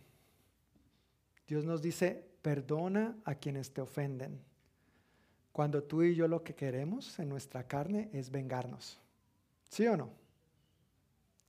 [1.47, 4.41] Dios nos dice, perdona a quienes te ofenden.
[5.55, 9.01] Cuando tú y yo lo que queremos en nuestra carne es vengarnos.
[9.71, 10.11] ¿Sí o no?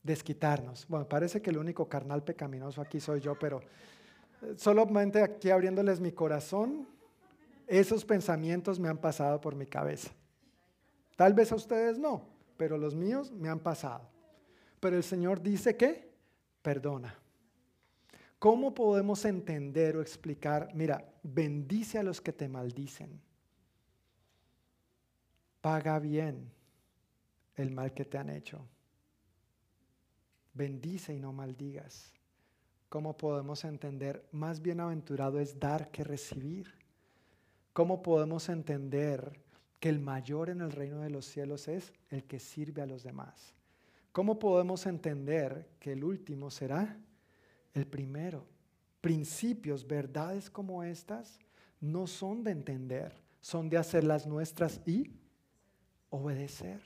[0.05, 0.85] desquitarnos.
[0.87, 3.61] Bueno, parece que el único carnal pecaminoso aquí soy yo, pero
[4.43, 6.87] eh, solamente aquí abriéndoles mi corazón,
[7.65, 10.11] esos pensamientos me han pasado por mi cabeza.
[11.15, 12.21] Tal vez a ustedes no,
[12.55, 14.07] pero los míos me han pasado.
[14.79, 16.13] Pero el Señor dice que
[16.61, 17.15] perdona.
[18.37, 20.69] ¿Cómo podemos entender o explicar?
[20.75, 23.24] Mira, bendice a los que te maldicen.
[25.65, 26.51] Paga bien
[27.55, 28.67] el mal que te han hecho
[30.53, 32.13] bendice y no maldigas.
[32.87, 34.23] ¿Cómo podemos entender?
[34.31, 36.71] Más bienaventurado es dar que recibir.
[37.73, 39.39] ¿Cómo podemos entender
[39.79, 43.01] que el mayor en el reino de los cielos es el que sirve a los
[43.01, 43.55] demás?
[44.11, 46.95] ¿Cómo podemos entender que el último será
[47.73, 48.45] el primero?
[49.01, 51.39] Principios, verdades como estas
[51.81, 55.24] no son de entender, son de hacerlas nuestras y
[56.09, 56.81] obedecer.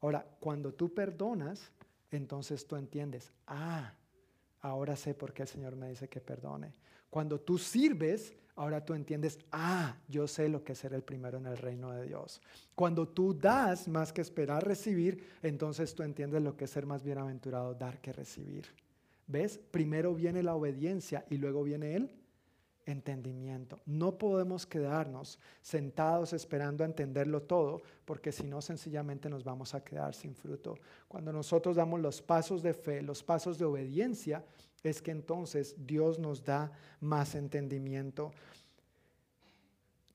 [0.00, 1.70] Ahora, cuando tú perdonas,
[2.10, 3.92] entonces tú entiendes, ah,
[4.60, 6.74] ahora sé por qué el Señor me dice que perdone.
[7.10, 11.38] Cuando tú sirves, ahora tú entiendes, ah, yo sé lo que es ser el primero
[11.38, 12.40] en el reino de Dios.
[12.74, 17.02] Cuando tú das más que esperar recibir, entonces tú entiendes lo que es ser más
[17.02, 18.66] bienaventurado, dar que recibir.
[19.26, 19.58] ¿Ves?
[19.58, 22.10] Primero viene la obediencia y luego viene Él
[22.86, 23.80] entendimiento.
[23.84, 29.84] No podemos quedarnos sentados esperando a entenderlo todo, porque si no, sencillamente nos vamos a
[29.84, 30.78] quedar sin fruto.
[31.08, 34.44] Cuando nosotros damos los pasos de fe, los pasos de obediencia,
[34.82, 38.32] es que entonces Dios nos da más entendimiento.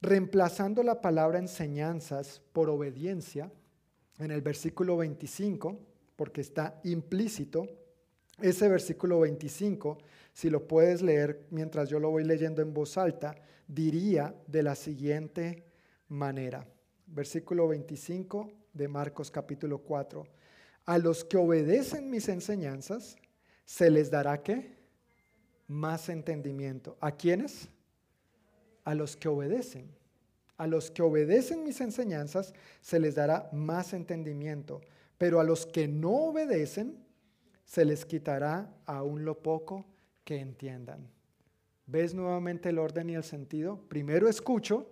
[0.02, 3.52] Reemplazando la palabra enseñanzas por obediencia,
[4.18, 5.78] en el versículo 25,
[6.16, 7.68] porque está implícito,
[8.42, 9.98] ese versículo 25
[10.34, 13.36] si lo puedes leer mientras yo lo voy leyendo en voz alta,
[13.68, 15.64] diría de la siguiente
[16.08, 16.66] manera.
[17.08, 20.24] Versículo 25 de Marcos capítulo 4.
[20.86, 23.18] A los que obedecen mis enseñanzas,
[23.66, 24.78] se les dará qué?
[25.68, 26.98] Más entendimiento.
[27.02, 27.70] ¿A quiénes?
[28.84, 29.90] A los que obedecen.
[30.58, 34.82] A los que obedecen mis enseñanzas, se les dará más entendimiento.
[35.18, 36.98] Pero a los que no obedecen,
[37.72, 39.86] se les quitará aún lo poco
[40.26, 41.08] que entiendan.
[41.86, 43.80] ¿Ves nuevamente el orden y el sentido?
[43.88, 44.90] Primero escucho,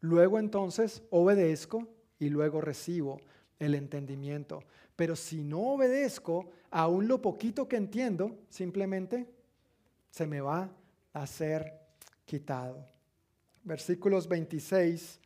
[0.00, 1.86] luego entonces obedezco
[2.18, 3.20] y luego recibo
[3.60, 4.64] el entendimiento.
[4.96, 9.28] Pero si no obedezco, aún lo poquito que entiendo, simplemente
[10.10, 10.72] se me va
[11.12, 11.72] a ser
[12.24, 12.84] quitado.
[13.62, 15.20] Versículos 26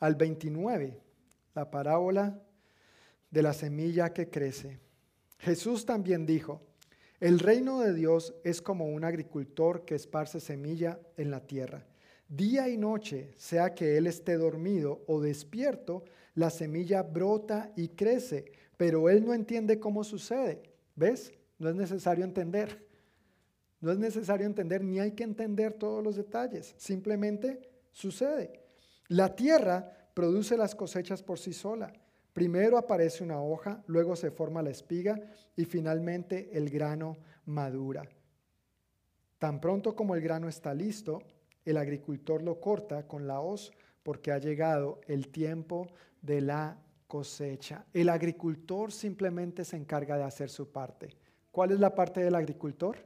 [0.00, 1.02] al 29,
[1.54, 2.40] la parábola
[3.30, 4.83] de la semilla que crece.
[5.44, 6.62] Jesús también dijo,
[7.20, 11.86] el reino de Dios es como un agricultor que esparce semilla en la tierra.
[12.28, 16.04] Día y noche, sea que él esté dormido o despierto,
[16.34, 20.62] la semilla brota y crece, pero él no entiende cómo sucede.
[20.96, 21.30] ¿Ves?
[21.58, 22.82] No es necesario entender.
[23.80, 26.74] No es necesario entender ni hay que entender todos los detalles.
[26.78, 28.62] Simplemente sucede.
[29.08, 31.92] La tierra produce las cosechas por sí sola.
[32.34, 35.18] Primero aparece una hoja, luego se forma la espiga
[35.56, 37.16] y finalmente el grano
[37.46, 38.02] madura.
[39.38, 41.22] Tan pronto como el grano está listo,
[41.64, 43.70] el agricultor lo corta con la hoz
[44.02, 45.86] porque ha llegado el tiempo
[46.22, 47.86] de la cosecha.
[47.92, 51.16] El agricultor simplemente se encarga de hacer su parte.
[51.52, 52.98] ¿Cuál es la parte del agricultor?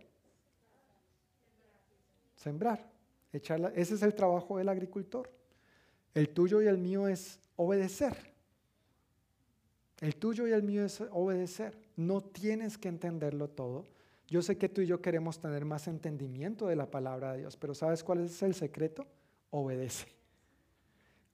[2.34, 2.90] Sembrar.
[3.30, 3.72] Echarla.
[3.74, 5.30] Ese es el trabajo del agricultor.
[6.14, 8.37] El tuyo y el mío es obedecer.
[10.00, 11.78] El tuyo y el mío es obedecer.
[11.96, 13.84] No tienes que entenderlo todo.
[14.28, 17.56] Yo sé que tú y yo queremos tener más entendimiento de la palabra de Dios,
[17.56, 19.06] pero ¿sabes cuál es el secreto?
[19.50, 20.06] Obedece.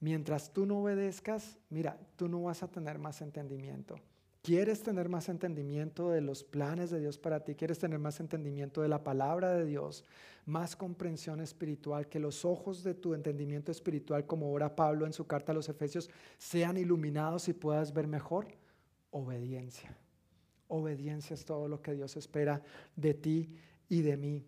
[0.01, 3.97] Mientras tú no obedezcas, mira, tú no vas a tener más entendimiento.
[4.45, 7.55] ¿Quieres tener más entendimiento de los planes de Dios para ti?
[7.55, 10.05] ¿Quieres tener más entendimiento de la palabra de Dios?
[10.45, 15.27] Más comprensión espiritual, que los ojos de tu entendimiento espiritual, como ora Pablo en su
[15.27, 18.49] carta a los Efesios, sean iluminados y puedas ver mejor.
[19.13, 19.97] Obediencia.
[20.69, 22.61] Obediencia es todo lo que Dios espera
[22.97, 23.57] de ti
[23.89, 24.45] y de mí.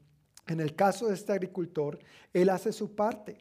[0.46, 1.98] En el caso de este agricultor,
[2.34, 3.38] él hace su parte.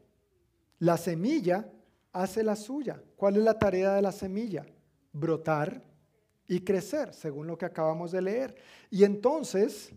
[0.80, 1.70] La semilla
[2.14, 3.04] hace la suya.
[3.18, 4.66] ¿Cuál es la tarea de la semilla?
[5.12, 5.95] Brotar
[6.48, 8.56] y crecer, según lo que acabamos de leer.
[8.90, 9.92] Y entonces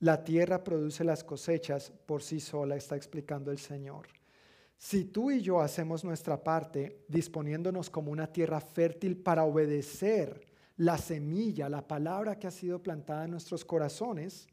[0.00, 4.08] la tierra produce las cosechas por sí sola, está explicando el Señor.
[4.76, 10.40] Si tú y yo hacemos nuestra parte, disponiéndonos como una tierra fértil para obedecer
[10.78, 14.48] la semilla, la palabra que ha sido plantada en nuestros corazones,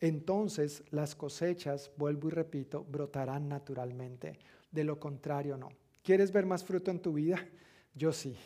[0.00, 4.36] entonces las cosechas, vuelvo y repito, brotarán naturalmente.
[4.72, 5.68] De lo contrario, no.
[6.02, 7.38] ¿Quieres ver más fruto en tu vida?
[7.94, 8.36] Yo sí.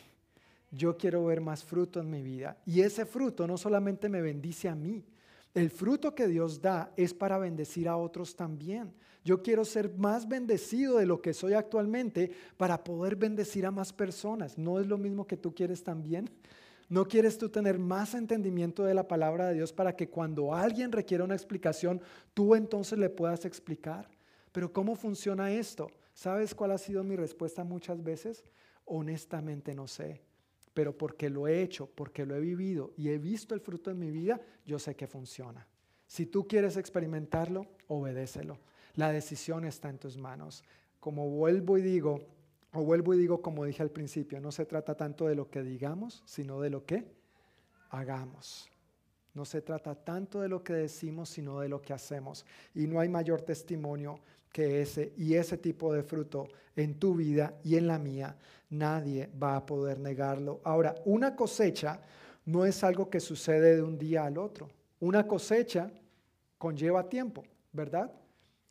[0.71, 2.57] Yo quiero ver más fruto en mi vida.
[2.65, 5.03] Y ese fruto no solamente me bendice a mí.
[5.53, 8.93] El fruto que Dios da es para bendecir a otros también.
[9.23, 13.91] Yo quiero ser más bendecido de lo que soy actualmente para poder bendecir a más
[13.91, 14.57] personas.
[14.57, 16.29] ¿No es lo mismo que tú quieres también?
[16.89, 20.91] ¿No quieres tú tener más entendimiento de la palabra de Dios para que cuando alguien
[20.91, 22.01] requiera una explicación,
[22.33, 24.09] tú entonces le puedas explicar?
[24.53, 25.89] Pero ¿cómo funciona esto?
[26.13, 28.45] ¿Sabes cuál ha sido mi respuesta muchas veces?
[28.85, 30.21] Honestamente no sé,
[30.77, 33.97] pero porque lo he hecho, porque lo he vivido y he visto el fruto en
[33.97, 35.67] mi vida, yo sé que funciona.
[36.05, 38.59] Si tú quieres experimentarlo, obedécelo.
[38.93, 40.63] La decisión está en tus manos.
[40.99, 42.19] Como vuelvo y digo,
[42.73, 45.63] o vuelvo y digo como dije al principio, no se trata tanto de lo que
[45.63, 47.11] digamos, sino de lo que
[47.89, 48.69] hagamos.
[49.33, 52.45] No se trata tanto de lo que decimos, sino de lo que hacemos.
[52.75, 54.19] Y no hay mayor testimonio
[54.65, 58.37] ese y ese tipo de fruto en tu vida y en la mía,
[58.69, 60.61] nadie va a poder negarlo.
[60.63, 61.99] Ahora, una cosecha
[62.45, 64.69] no es algo que sucede de un día al otro.
[64.99, 65.91] Una cosecha
[66.57, 68.11] conlleva tiempo, ¿verdad?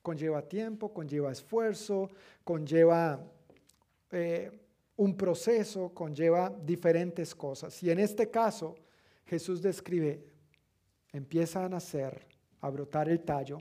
[0.02, 2.08] Conlleva tiempo, conlleva esfuerzo,
[2.42, 3.20] conlleva
[4.10, 4.50] eh,
[4.96, 7.82] un proceso, conlleva diferentes cosas.
[7.82, 8.76] Y en este caso,
[9.26, 10.24] Jesús describe,
[11.12, 12.26] empieza a nacer,
[12.60, 13.58] a brotar el tallo,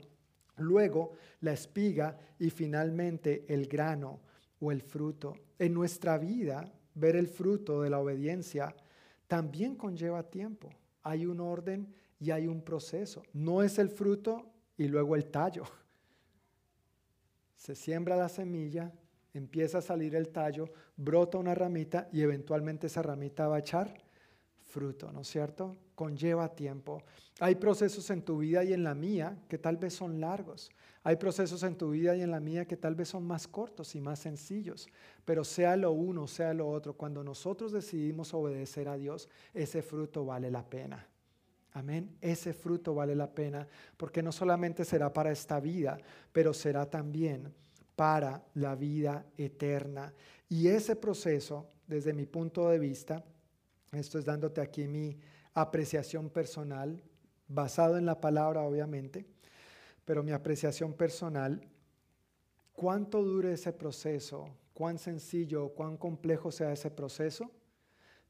[0.56, 4.20] luego la espiga y finalmente el grano
[4.60, 5.34] o el fruto.
[5.58, 8.74] En nuestra vida, ver el fruto de la obediencia
[9.26, 10.70] también conlleva tiempo.
[11.02, 13.22] Hay un orden y hay un proceso.
[13.32, 15.64] No es el fruto y luego el tallo.
[17.56, 18.92] Se siembra la semilla,
[19.34, 23.94] empieza a salir el tallo, brota una ramita y eventualmente esa ramita va a echar
[24.64, 25.76] fruto, ¿no es cierto?
[25.96, 27.02] Conlleva tiempo.
[27.40, 30.70] Hay procesos en tu vida y en la mía que tal vez son largos.
[31.02, 33.94] Hay procesos en tu vida y en la mía que tal vez son más cortos
[33.96, 34.88] y más sencillos.
[35.24, 40.24] Pero sea lo uno, sea lo otro, cuando nosotros decidimos obedecer a Dios, ese fruto
[40.24, 41.08] vale la pena.
[41.72, 42.16] Amén.
[42.20, 43.66] Ese fruto vale la pena
[43.96, 45.98] porque no solamente será para esta vida,
[46.32, 47.52] pero será también
[47.94, 50.12] para la vida eterna.
[50.48, 53.24] Y ese proceso, desde mi punto de vista,
[53.92, 55.18] esto es dándote aquí mi
[55.56, 57.02] apreciación personal,
[57.48, 59.24] basado en la palabra obviamente,
[60.04, 61.66] pero mi apreciación personal,
[62.74, 67.50] cuánto dure ese proceso, cuán sencillo, cuán complejo sea ese proceso,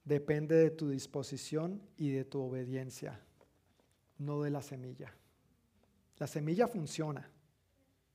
[0.05, 3.21] depende de tu disposición y de tu obediencia,
[4.19, 5.13] no de la semilla.
[6.19, 7.29] La semilla funciona,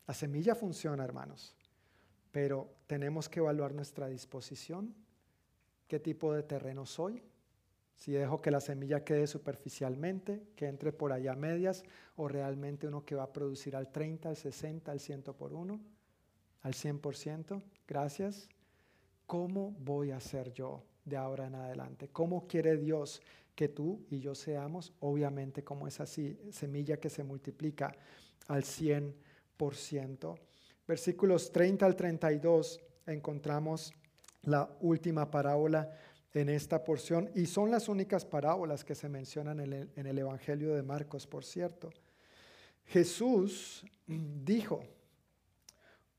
[0.07, 1.53] la semilla funciona, hermanos,
[2.31, 4.95] pero tenemos que evaluar nuestra disposición,
[5.89, 7.21] qué tipo de terreno soy,
[8.01, 11.83] si dejo que la semilla quede superficialmente, que entre por allá medias,
[12.15, 15.79] o realmente uno que va a producir al 30, al 60, al 100 por uno,
[16.63, 18.49] al 100%, gracias.
[19.27, 22.09] ¿Cómo voy a ser yo de ahora en adelante?
[22.11, 23.21] ¿Cómo quiere Dios
[23.53, 24.95] que tú y yo seamos?
[24.99, 27.95] Obviamente como es así, semilla que se multiplica
[28.47, 30.39] al 100%.
[30.87, 33.93] Versículos 30 al 32 encontramos
[34.41, 35.95] la última parábola
[36.33, 40.83] en esta porción y son las únicas parábolas que se mencionan en el, Evangelio de
[40.83, 41.89] Marcos, por cierto.
[42.85, 44.83] Jesús dijo,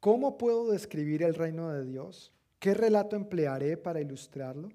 [0.00, 2.32] ¿cómo puedo describir el reino de Dios?
[2.58, 4.68] ¿Qué relato emplearé para ilustrarlo?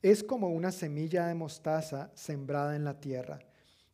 [0.00, 3.40] Es como una semilla de mostaza sembrada en la tierra.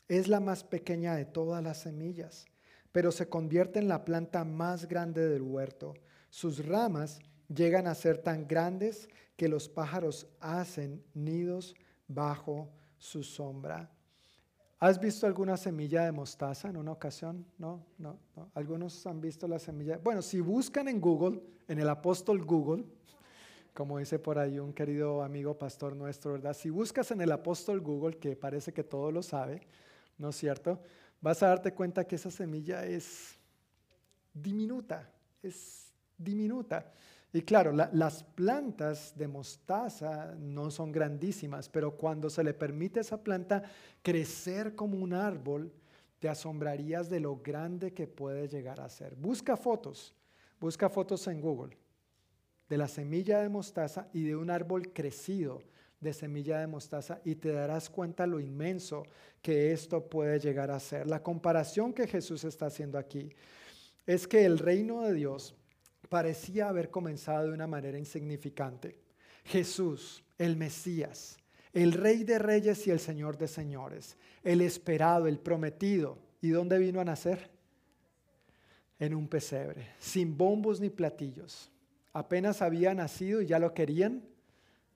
[0.07, 2.45] Es la más pequeña de todas las semillas,
[2.93, 5.95] pero se convierte en la planta más grande del huerto.
[6.29, 11.75] Sus ramas llegan a ser tan grandes que los pájaros hacen nidos
[12.07, 13.91] bajo su sombra.
[14.79, 17.47] ¿Has visto alguna semilla de mostaza en una ocasión?
[17.59, 18.51] No, no, no.
[18.55, 19.99] Algunos han visto la semilla.
[19.99, 22.85] Bueno, si buscan en Google, en el apóstol Google,
[23.73, 26.55] como dice por ahí un querido amigo pastor nuestro, ¿verdad?
[26.55, 29.63] Si buscas en el apóstol Google, que parece que todo lo sabe,
[30.19, 30.81] ¿no es cierto?
[31.21, 33.39] Vas a darte cuenta que esa semilla es
[34.33, 35.11] diminuta,
[35.43, 36.93] es diminuta.
[37.35, 43.03] Y claro, las plantas de mostaza no son grandísimas, pero cuando se le permite a
[43.03, 43.61] esa planta
[44.03, 45.73] crecer como un árbol,
[46.21, 49.17] te asombrarías de lo grande que puede llegar a ser.
[49.17, 50.15] Busca fotos,
[50.61, 51.77] busca fotos en Google
[52.69, 55.61] de la semilla de mostaza y de un árbol crecido
[55.99, 59.03] de semilla de mostaza y te darás cuenta lo inmenso
[59.43, 61.09] que esto puede llegar a ser.
[61.09, 63.29] La comparación que Jesús está haciendo aquí
[64.07, 65.57] es que el reino de Dios
[66.09, 68.97] parecía haber comenzado de una manera insignificante.
[69.45, 71.37] Jesús, el Mesías,
[71.73, 76.19] el Rey de Reyes y el Señor de Señores, el esperado, el prometido.
[76.41, 77.51] ¿Y dónde vino a nacer?
[78.99, 81.71] En un pesebre, sin bombos ni platillos.
[82.13, 84.23] Apenas había nacido y ya lo querían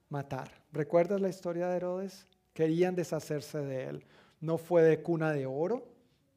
[0.09, 0.51] matar.
[0.71, 2.25] ¿Recuerdas la historia de Herodes?
[2.53, 4.05] Querían deshacerse de él.
[4.39, 5.85] No fue de cuna de oro,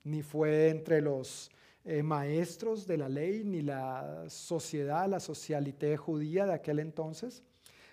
[0.02, 1.50] ni fue entre los
[1.84, 7.42] eh, maestros de la ley ni la sociedad, la socialité judía de aquel entonces.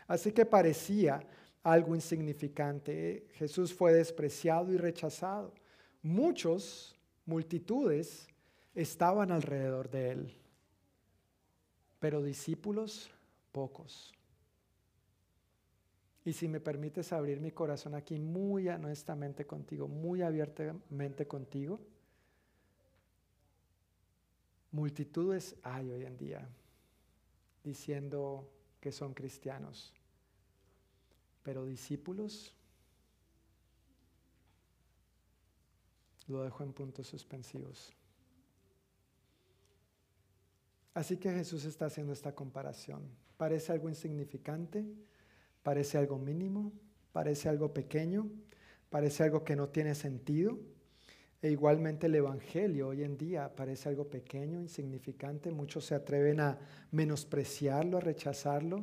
[0.07, 1.19] Así que parecía
[1.63, 3.27] algo insignificante.
[3.33, 5.53] Jesús fue despreciado y rechazado.
[6.01, 6.95] Muchos,
[7.25, 8.27] multitudes,
[8.75, 10.33] estaban alrededor de él,
[11.99, 13.09] pero discípulos,
[13.51, 14.13] pocos.
[16.23, 21.79] Y si me permites abrir mi corazón aquí muy honestamente contigo, muy abiertamente contigo,
[24.71, 26.47] Multitudes hay hoy en día
[27.63, 28.47] diciendo
[28.79, 29.93] que son cristianos,
[31.43, 32.53] pero discípulos
[36.27, 37.91] lo dejo en puntos suspensivos.
[40.93, 43.01] Así que Jesús está haciendo esta comparación.
[43.37, 44.85] Parece algo insignificante,
[45.63, 46.71] parece algo mínimo,
[47.11, 48.29] parece algo pequeño,
[48.89, 50.59] parece algo que no tiene sentido
[51.41, 55.51] e igualmente el Evangelio hoy en día parece algo pequeño, insignificante.
[55.51, 56.57] Muchos se atreven a
[56.91, 58.81] menospreciarlo, a rechazarlo.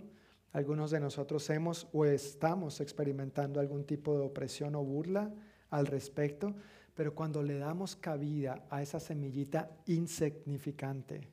[0.52, 5.34] Algunos de nosotros hemos o estamos experimentando algún tipo de opresión o burla
[5.68, 6.54] al respecto.
[6.94, 11.28] Pero cuando le damos cabida a esa semillita insignificante,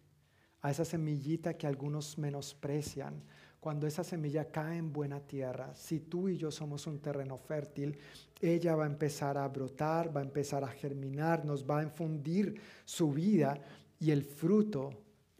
[0.59, 3.23] a esa semillita que algunos menosprecian,
[3.63, 7.97] cuando esa semilla cae en buena tierra, si tú y yo somos un terreno fértil,
[8.41, 12.59] ella va a empezar a brotar, va a empezar a germinar, nos va a infundir
[12.83, 13.57] su vida
[14.01, 14.89] y el fruto,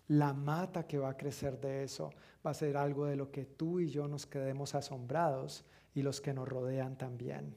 [0.08, 2.12] la mata que va a crecer de eso,
[2.48, 6.22] va a ser algo de lo que tú y yo nos quedemos asombrados y los
[6.22, 7.54] que nos rodean también.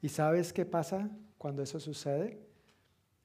[0.00, 2.40] ¿Y sabes qué pasa cuando eso sucede?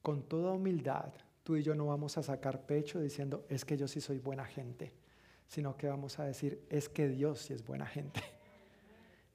[0.02, 1.10] Con toda humildad,
[1.42, 4.44] tú y yo no vamos a sacar pecho diciendo, es que yo sí soy buena
[4.44, 4.92] gente
[5.52, 8.22] sino que vamos a decir, es que Dios sí es buena gente.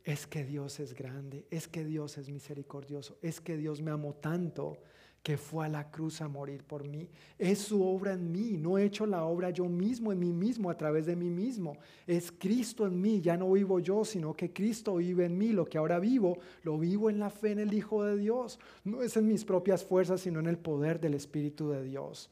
[0.04, 4.14] Es que Dios es grande, es que Dios es misericordioso, es que Dios me amó
[4.14, 4.78] tanto
[5.22, 7.10] que fue a la cruz a morir por mí.
[7.38, 10.70] Es su obra en mí, no he hecho la obra yo mismo, en mí mismo,
[10.70, 11.76] a través de mí mismo.
[12.08, 15.50] Es Cristo en mí, ya no vivo yo, sino que Cristo vive en mí.
[15.50, 18.58] Lo que ahora vivo, lo vivo en la fe en el Hijo de Dios.
[18.86, 22.30] No es en mis propias fuerzas, sino en el poder del Espíritu de Dios.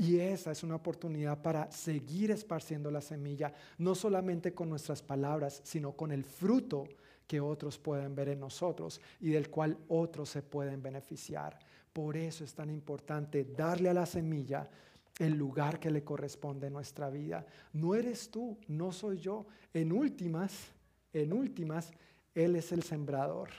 [0.00, 5.60] Y esa es una oportunidad para seguir esparciendo la semilla, no solamente con nuestras palabras,
[5.62, 6.88] sino con el fruto
[7.26, 11.58] que otros pueden ver en nosotros y del cual otros se pueden beneficiar.
[11.92, 14.70] Por eso es tan importante darle a la semilla
[15.18, 17.44] el lugar que le corresponde en nuestra vida.
[17.74, 19.44] No eres tú, no soy yo.
[19.74, 20.68] En últimas,
[21.12, 21.92] en últimas,
[22.34, 23.50] Él es el sembrador.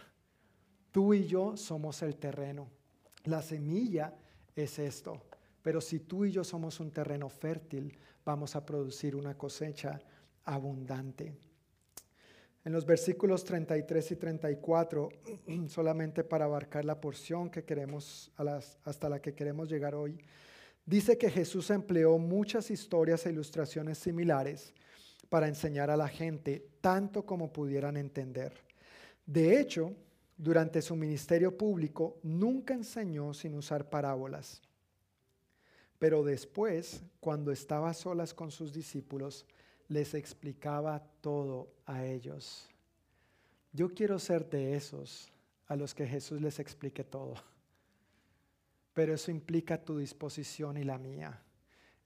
[0.92, 2.68] Tú y yo somos el terreno.
[3.26, 4.16] La semilla
[4.56, 5.22] es esto.
[5.62, 10.02] Pero si tú y yo somos un terreno fértil, vamos a producir una cosecha
[10.46, 11.34] abundante.
[12.64, 15.10] En los versículos 33 y 34,
[15.68, 18.32] solamente para abarcar la porción que queremos,
[18.84, 20.18] hasta la que queremos llegar hoy,
[20.86, 24.74] dice que Jesús empleó muchas historias e ilustraciones similares
[25.30, 28.54] para enseñar a la gente tanto como pudieran entender.
[29.26, 29.96] De hecho,
[30.38, 34.62] durante su ministerio público nunca enseñó sin usar parábolas.
[36.02, 39.46] Pero después, cuando estaba a solas con sus discípulos,
[39.88, 42.68] les explicaba todo a ellos.
[43.72, 45.32] Yo quiero ser de esos
[45.68, 47.36] a los que Jesús les explique todo.
[48.96, 51.40] Pero eso implica tu disposición y la mía.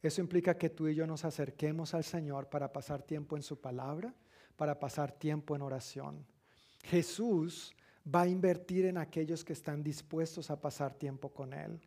[0.01, 3.61] Eso implica que tú y yo nos acerquemos al Señor para pasar tiempo en su
[3.61, 4.13] palabra,
[4.57, 6.25] para pasar tiempo en oración.
[6.83, 7.73] Jesús
[8.13, 11.79] va a invertir en aquellos que están dispuestos a pasar tiempo con Él.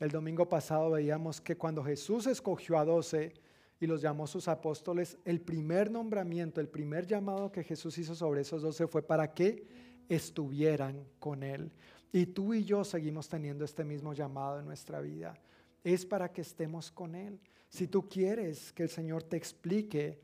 [0.00, 3.34] El domingo pasado veíamos que cuando Jesús escogió a doce
[3.78, 8.40] y los llamó sus apóstoles, el primer nombramiento, el primer llamado que Jesús hizo sobre
[8.40, 9.62] esos doce fue para que
[10.08, 11.70] estuvieran con Él.
[12.12, 15.34] Y tú y yo seguimos teniendo este mismo llamado en nuestra vida.
[15.84, 17.38] Es para que estemos con Él.
[17.68, 20.18] Si tú quieres que el Señor te explique,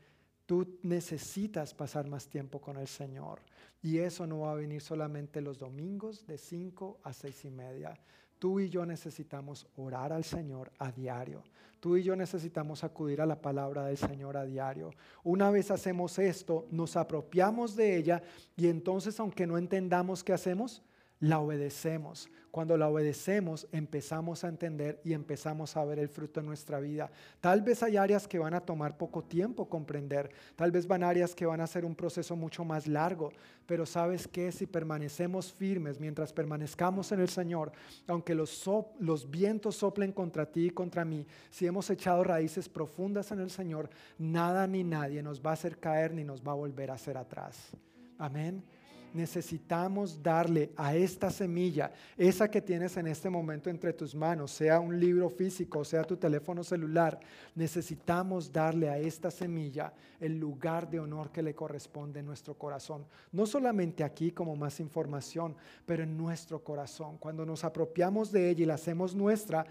[0.47, 3.41] tú necesitas pasar más tiempo con el Señor.
[3.83, 7.93] Y eso no va a venir solamente los domingos de 5 a seis y media.
[8.39, 11.43] Tú y yo necesitamos orar al Señor a diario.
[11.79, 14.91] Tú y yo necesitamos acudir a la palabra del Señor a diario.
[15.23, 18.23] Una vez hacemos esto, nos apropiamos de ella
[18.55, 20.81] y entonces aunque no entendamos qué hacemos,
[21.19, 22.29] la obedecemos.
[22.51, 27.11] Cuando la obedecemos, empezamos a entender y empezamos a ver el fruto en nuestra vida.
[27.39, 31.35] Tal vez hay áreas que van a tomar poco tiempo comprender, tal vez van áreas
[31.35, 33.31] que van a ser un proceso mucho más largo,
[33.67, 37.71] pero sabes que si permanecemos firmes mientras permanezcamos en el Señor,
[38.07, 38.67] aunque los,
[38.97, 43.51] los vientos soplen contra ti y contra mí, si hemos echado raíces profundas en el
[43.51, 46.95] Señor, nada ni nadie nos va a hacer caer ni nos va a volver a
[46.95, 47.69] hacer atrás.
[48.17, 48.63] Amén
[49.13, 54.79] necesitamos darle a esta semilla, esa que tienes en este momento entre tus manos, sea
[54.79, 57.19] un libro físico, sea tu teléfono celular,
[57.55, 63.05] necesitamos darle a esta semilla el lugar de honor que le corresponde en nuestro corazón.
[63.31, 65.55] No solamente aquí como más información,
[65.85, 67.17] pero en nuestro corazón.
[67.17, 69.65] Cuando nos apropiamos de ella y la hacemos nuestra,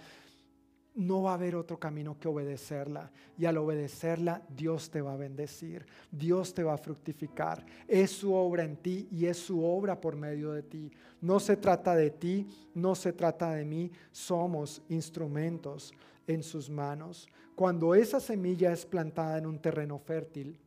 [0.96, 3.10] no va a haber otro camino que obedecerla.
[3.38, 7.64] Y al obedecerla, Dios te va a bendecir, Dios te va a fructificar.
[7.86, 10.90] Es su obra en ti y es su obra por medio de ti.
[11.20, 15.92] No se trata de ti, no se trata de mí, somos instrumentos
[16.26, 17.28] en sus manos.
[17.54, 20.58] Cuando esa semilla es plantada en un terreno fértil,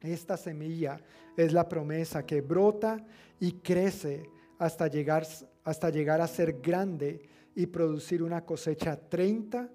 [0.00, 1.00] esta semilla
[1.36, 3.04] es la promesa que brota
[3.40, 4.28] y crece
[4.58, 5.26] hasta llegar,
[5.64, 7.22] hasta llegar a ser grande
[7.54, 9.68] y producir una cosecha 30,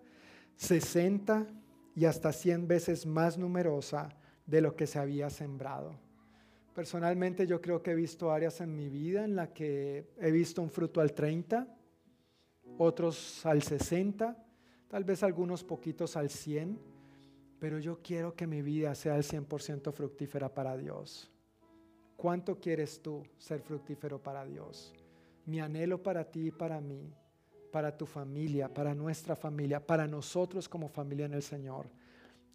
[0.56, 1.48] 60
[1.96, 4.10] y hasta 100 veces más numerosa
[4.46, 5.96] de lo que se había sembrado.
[6.74, 10.62] Personalmente yo creo que he visto áreas en mi vida en la que he visto
[10.62, 11.68] un fruto al 30,
[12.78, 14.36] otros al 60,
[14.88, 16.80] tal vez algunos poquitos al 100,
[17.60, 21.32] pero yo quiero que mi vida sea el 100% fructífera para Dios.
[22.18, 24.94] ¿Cuánto quieres tú ser fructífero para Dios?
[25.46, 27.14] Mi anhelo para ti y para mí
[27.74, 31.88] para tu familia, para nuestra familia, para nosotros como familia en el Señor,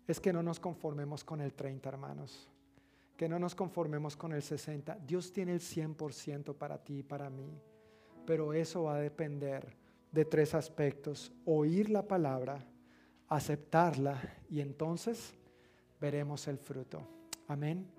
[0.06, 2.48] es que no nos conformemos con el 30, hermanos,
[3.16, 4.96] que no nos conformemos con el 60.
[5.04, 7.60] Dios tiene el 100% para ti y para mí,
[8.24, 9.76] pero eso va a depender
[10.12, 12.64] de tres aspectos, oír la palabra,
[13.26, 15.34] aceptarla y entonces
[16.00, 17.02] veremos el fruto.
[17.48, 17.90] Amén.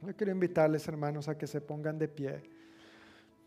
[0.00, 2.42] Yo quiero invitarles, hermanos, a que se pongan de pie.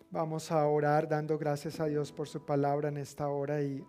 [0.10, 3.86] Vamos a orar dando gracias a Dios por su palabra en esta hora y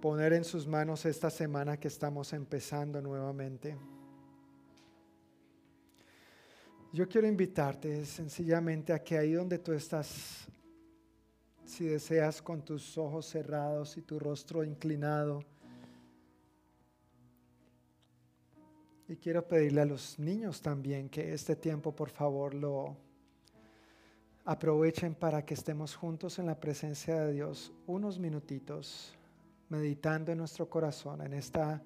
[0.00, 3.76] poner en sus manos esta semana que estamos empezando nuevamente.
[6.92, 10.48] Yo quiero invitarte sencillamente a que ahí donde tú estás,
[11.64, 15.44] si deseas con tus ojos cerrados y tu rostro inclinado,
[19.06, 23.11] y quiero pedirle a los niños también que este tiempo por favor lo
[24.44, 29.14] aprovechen para que estemos juntos en la presencia de Dios unos minutitos,
[29.68, 31.82] meditando en nuestro corazón, en esta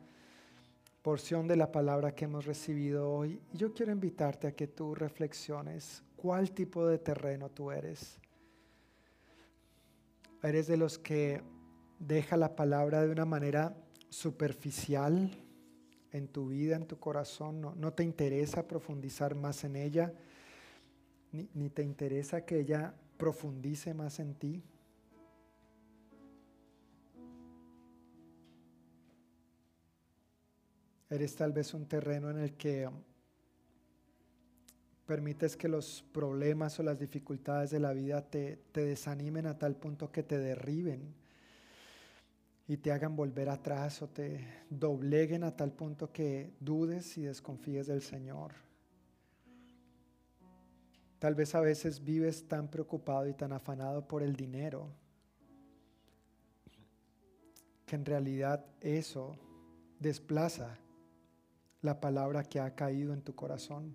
[1.03, 3.41] porción de la palabra que hemos recibido hoy.
[3.53, 8.19] Yo quiero invitarte a que tú reflexiones cuál tipo de terreno tú eres.
[10.43, 11.43] ¿Eres de los que
[11.99, 13.77] deja la palabra de una manera
[14.09, 15.31] superficial
[16.11, 17.61] en tu vida, en tu corazón?
[17.61, 20.13] ¿No, no te interesa profundizar más en ella?
[21.33, 24.63] Ni, te interesa que ella profundice más en ti.
[31.09, 32.89] Eres tal vez un terreno en el que
[35.07, 39.77] permites que los problemas o las dificultades de la vida te, te, desanimen a tal
[39.77, 41.15] punto que te derriben
[42.67, 47.87] y te hagan volver atrás o te dobleguen a tal punto que dudes y desconfíes
[47.87, 48.66] del Señor.
[51.19, 54.89] Tal vez a veces vives tan preocupado y tan afanado por el dinero
[57.87, 59.37] que en realidad eso
[59.99, 60.77] desplaza
[61.83, 63.95] la palabra que ha caído en tu corazón.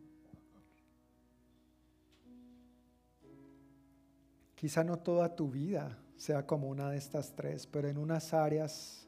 [4.56, 9.06] Quizá no toda tu vida sea como una de estas tres, pero en unas áreas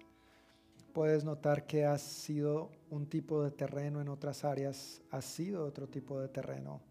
[0.94, 5.88] puedes notar que has sido un tipo de terreno, en otras áreas has sido otro
[5.88, 6.81] tipo de terreno.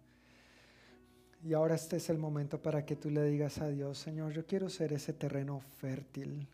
[1.44, 4.46] Y ahora este es el momento para que tú le digas a Dios, Señor, yo
[4.46, 6.46] quiero ser ese terreno fértil.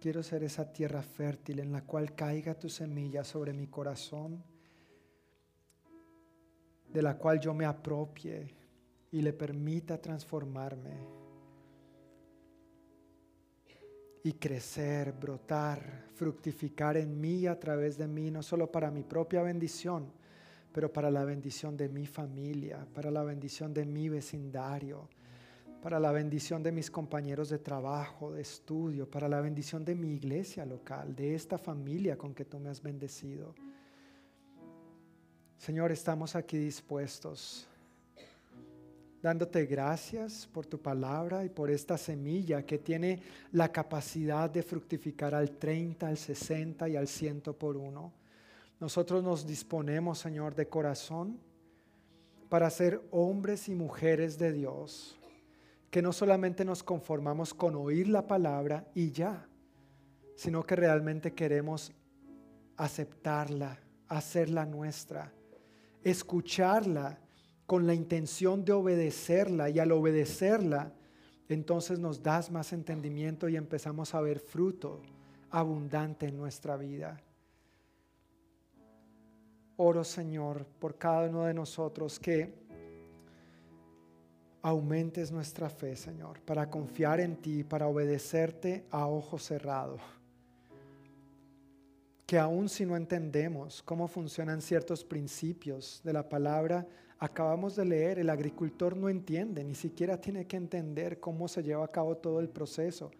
[0.00, 4.40] Quiero ser esa tierra fértil en la cual caiga tu semilla sobre mi corazón,
[6.92, 8.54] de la cual yo me apropie
[9.10, 10.92] y le permita transformarme
[14.22, 19.42] y crecer, brotar, fructificar en mí a través de mí, no solo para mi propia
[19.42, 20.12] bendición,
[20.76, 25.08] pero para la bendición de mi familia, para la bendición de mi vecindario,
[25.80, 30.12] para la bendición de mis compañeros de trabajo, de estudio, para la bendición de mi
[30.12, 33.54] iglesia local, de esta familia con que tú me has bendecido.
[35.56, 37.66] Señor, estamos aquí dispuestos
[39.22, 43.22] dándote gracias por tu palabra y por esta semilla que tiene
[43.52, 48.25] la capacidad de fructificar al 30, al 60 y al 100 por uno.
[48.78, 51.38] Nosotros nos disponemos, Señor, de corazón
[52.48, 55.18] para ser hombres y mujeres de Dios,
[55.90, 59.48] que no solamente nos conformamos con oír la palabra y ya,
[60.36, 61.92] sino que realmente queremos
[62.76, 65.32] aceptarla, hacerla nuestra,
[66.04, 67.18] escucharla
[67.64, 70.92] con la intención de obedecerla y al obedecerla,
[71.48, 75.02] entonces nos das más entendimiento y empezamos a ver fruto
[75.50, 77.20] abundante en nuestra vida.
[79.78, 82.66] Oro Señor por cada uno de nosotros que
[84.62, 89.98] aumentes nuestra fe, Señor, para confiar en ti, para obedecerte a ojo cerrado.
[92.26, 96.84] Que aun si no entendemos cómo funcionan ciertos principios de la palabra,
[97.18, 101.84] acabamos de leer, el agricultor no entiende, ni siquiera tiene que entender cómo se lleva
[101.84, 103.12] a cabo todo el proceso,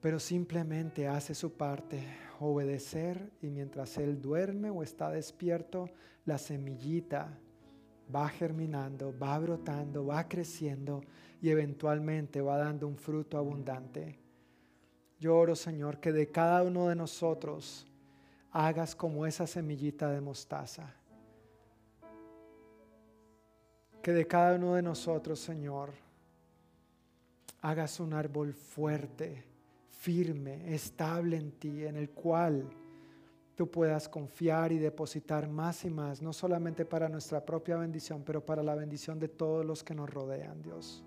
[0.00, 2.02] pero simplemente hace su parte,
[2.40, 5.90] obedecer y mientras él duerme o está despierto,
[6.24, 7.38] la semillita
[8.14, 11.02] va germinando, va brotando, va creciendo
[11.40, 14.18] y eventualmente va dando un fruto abundante.
[15.18, 17.86] Yo oro, Señor, que de cada uno de nosotros
[18.50, 20.94] hagas como esa semillita de mostaza
[24.02, 25.92] que de cada uno de nosotros, Señor,
[27.60, 29.44] hagas un árbol fuerte,
[30.00, 32.70] firme, estable en ti, en el cual
[33.54, 38.44] tú puedas confiar y depositar más y más, no solamente para nuestra propia bendición, pero
[38.44, 41.04] para la bendición de todos los que nos rodean, Dios.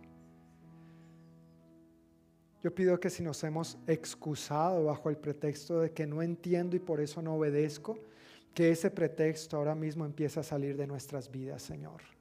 [2.61, 6.79] Yo pido que si nos hemos excusado bajo el pretexto de que no entiendo y
[6.79, 7.97] por eso no obedezco,
[8.53, 12.12] que ese pretexto ahora mismo empiece a salir de nuestras vidas, Señor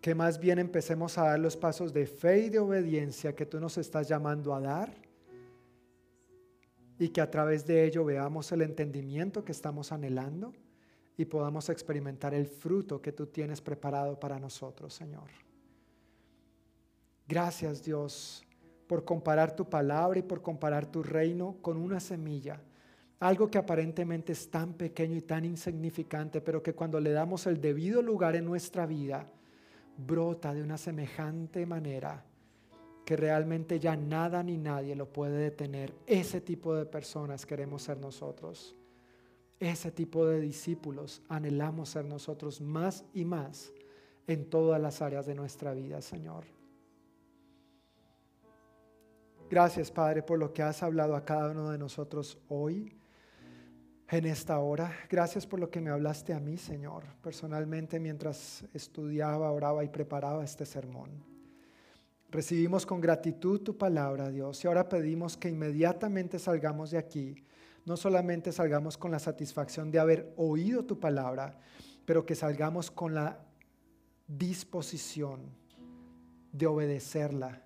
[0.00, 3.60] que más bien empecemos a dar los pasos de fe y de obediencia que tú
[3.60, 4.94] nos estás llamando a dar
[6.98, 10.52] y que a través de ello veamos el entendimiento que estamos anhelando
[11.16, 15.28] y podamos experimentar el fruto que tú tienes preparado para nosotros, Señor.
[17.28, 18.42] Gracias Dios
[18.86, 22.60] por comparar tu palabra y por comparar tu reino con una semilla,
[23.20, 27.60] algo que aparentemente es tan pequeño y tan insignificante, pero que cuando le damos el
[27.60, 29.30] debido lugar en nuestra vida,
[30.06, 32.24] brota de una semejante manera
[33.04, 35.92] que realmente ya nada ni nadie lo puede detener.
[36.06, 38.76] Ese tipo de personas queremos ser nosotros.
[39.58, 43.72] Ese tipo de discípulos anhelamos ser nosotros más y más
[44.26, 46.44] en todas las áreas de nuestra vida, Señor.
[49.50, 52.99] Gracias, Padre, por lo que has hablado a cada uno de nosotros hoy
[54.10, 54.92] en esta hora.
[55.08, 60.44] Gracias por lo que me hablaste a mí, Señor, personalmente mientras estudiaba, oraba y preparaba
[60.44, 61.10] este sermón.
[62.30, 67.44] Recibimos con gratitud tu palabra, Dios, y ahora pedimos que inmediatamente salgamos de aquí,
[67.84, 71.58] no solamente salgamos con la satisfacción de haber oído tu palabra,
[72.04, 73.40] pero que salgamos con la
[74.26, 75.40] disposición
[76.52, 77.62] de obedecerla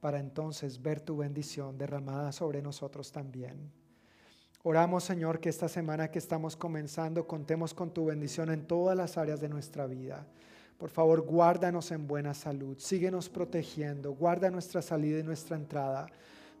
[0.00, 3.83] para entonces ver tu bendición derramada sobre nosotros también.
[4.66, 9.18] Oramos, Señor, que esta semana que estamos comenzando contemos con tu bendición en todas las
[9.18, 10.26] áreas de nuestra vida.
[10.78, 16.06] Por favor, guárdanos en buena salud, síguenos protegiendo, guarda nuestra salida y nuestra entrada.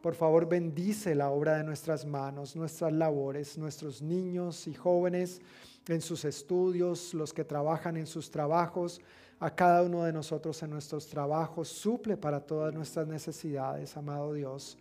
[0.02, 5.40] Por favor, bendice la obra de nuestras manos, nuestras labores, nuestros niños y jóvenes
[5.88, 9.00] en sus estudios, los que trabajan en sus trabajos,
[9.40, 11.68] a cada uno de nosotros en nuestros trabajos.
[11.68, 14.76] Suple para todas nuestras necesidades, amado Dios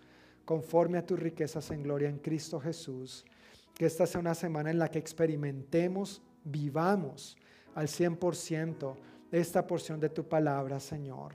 [0.45, 3.25] conforme a tus riquezas en gloria en Cristo Jesús.
[3.73, 7.37] Que esta sea una semana en la que experimentemos, vivamos
[7.75, 8.95] al 100%
[9.31, 11.33] esta porción de tu palabra, Señor,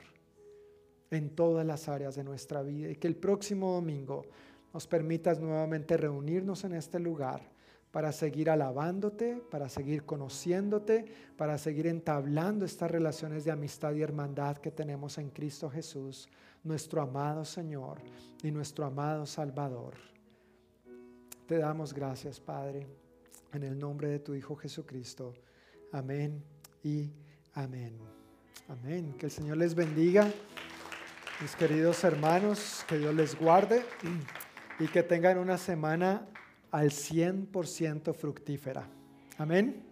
[1.11, 2.89] en todas las áreas de nuestra vida.
[2.89, 4.25] Y que el próximo domingo
[4.73, 7.41] nos permitas nuevamente reunirnos en este lugar
[7.91, 11.05] para seguir alabándote, para seguir conociéndote,
[11.35, 16.29] para seguir entablando estas relaciones de amistad y hermandad que tenemos en Cristo Jesús,
[16.63, 17.99] nuestro amado Señor
[18.43, 19.95] y nuestro amado Salvador.
[21.47, 22.85] Te damos gracias, Padre,
[23.53, 25.33] en el nombre de tu Hijo Jesucristo.
[25.91, 26.43] Amén
[26.83, 27.11] y
[27.53, 27.97] amén.
[28.67, 29.15] Amén.
[29.17, 30.31] Que el Señor les bendiga,
[31.41, 33.83] mis queridos hermanos, que Dios les guarde
[34.77, 36.27] y que tengan una semana
[36.71, 38.87] al 100% fructífera.
[39.37, 39.88] Amén.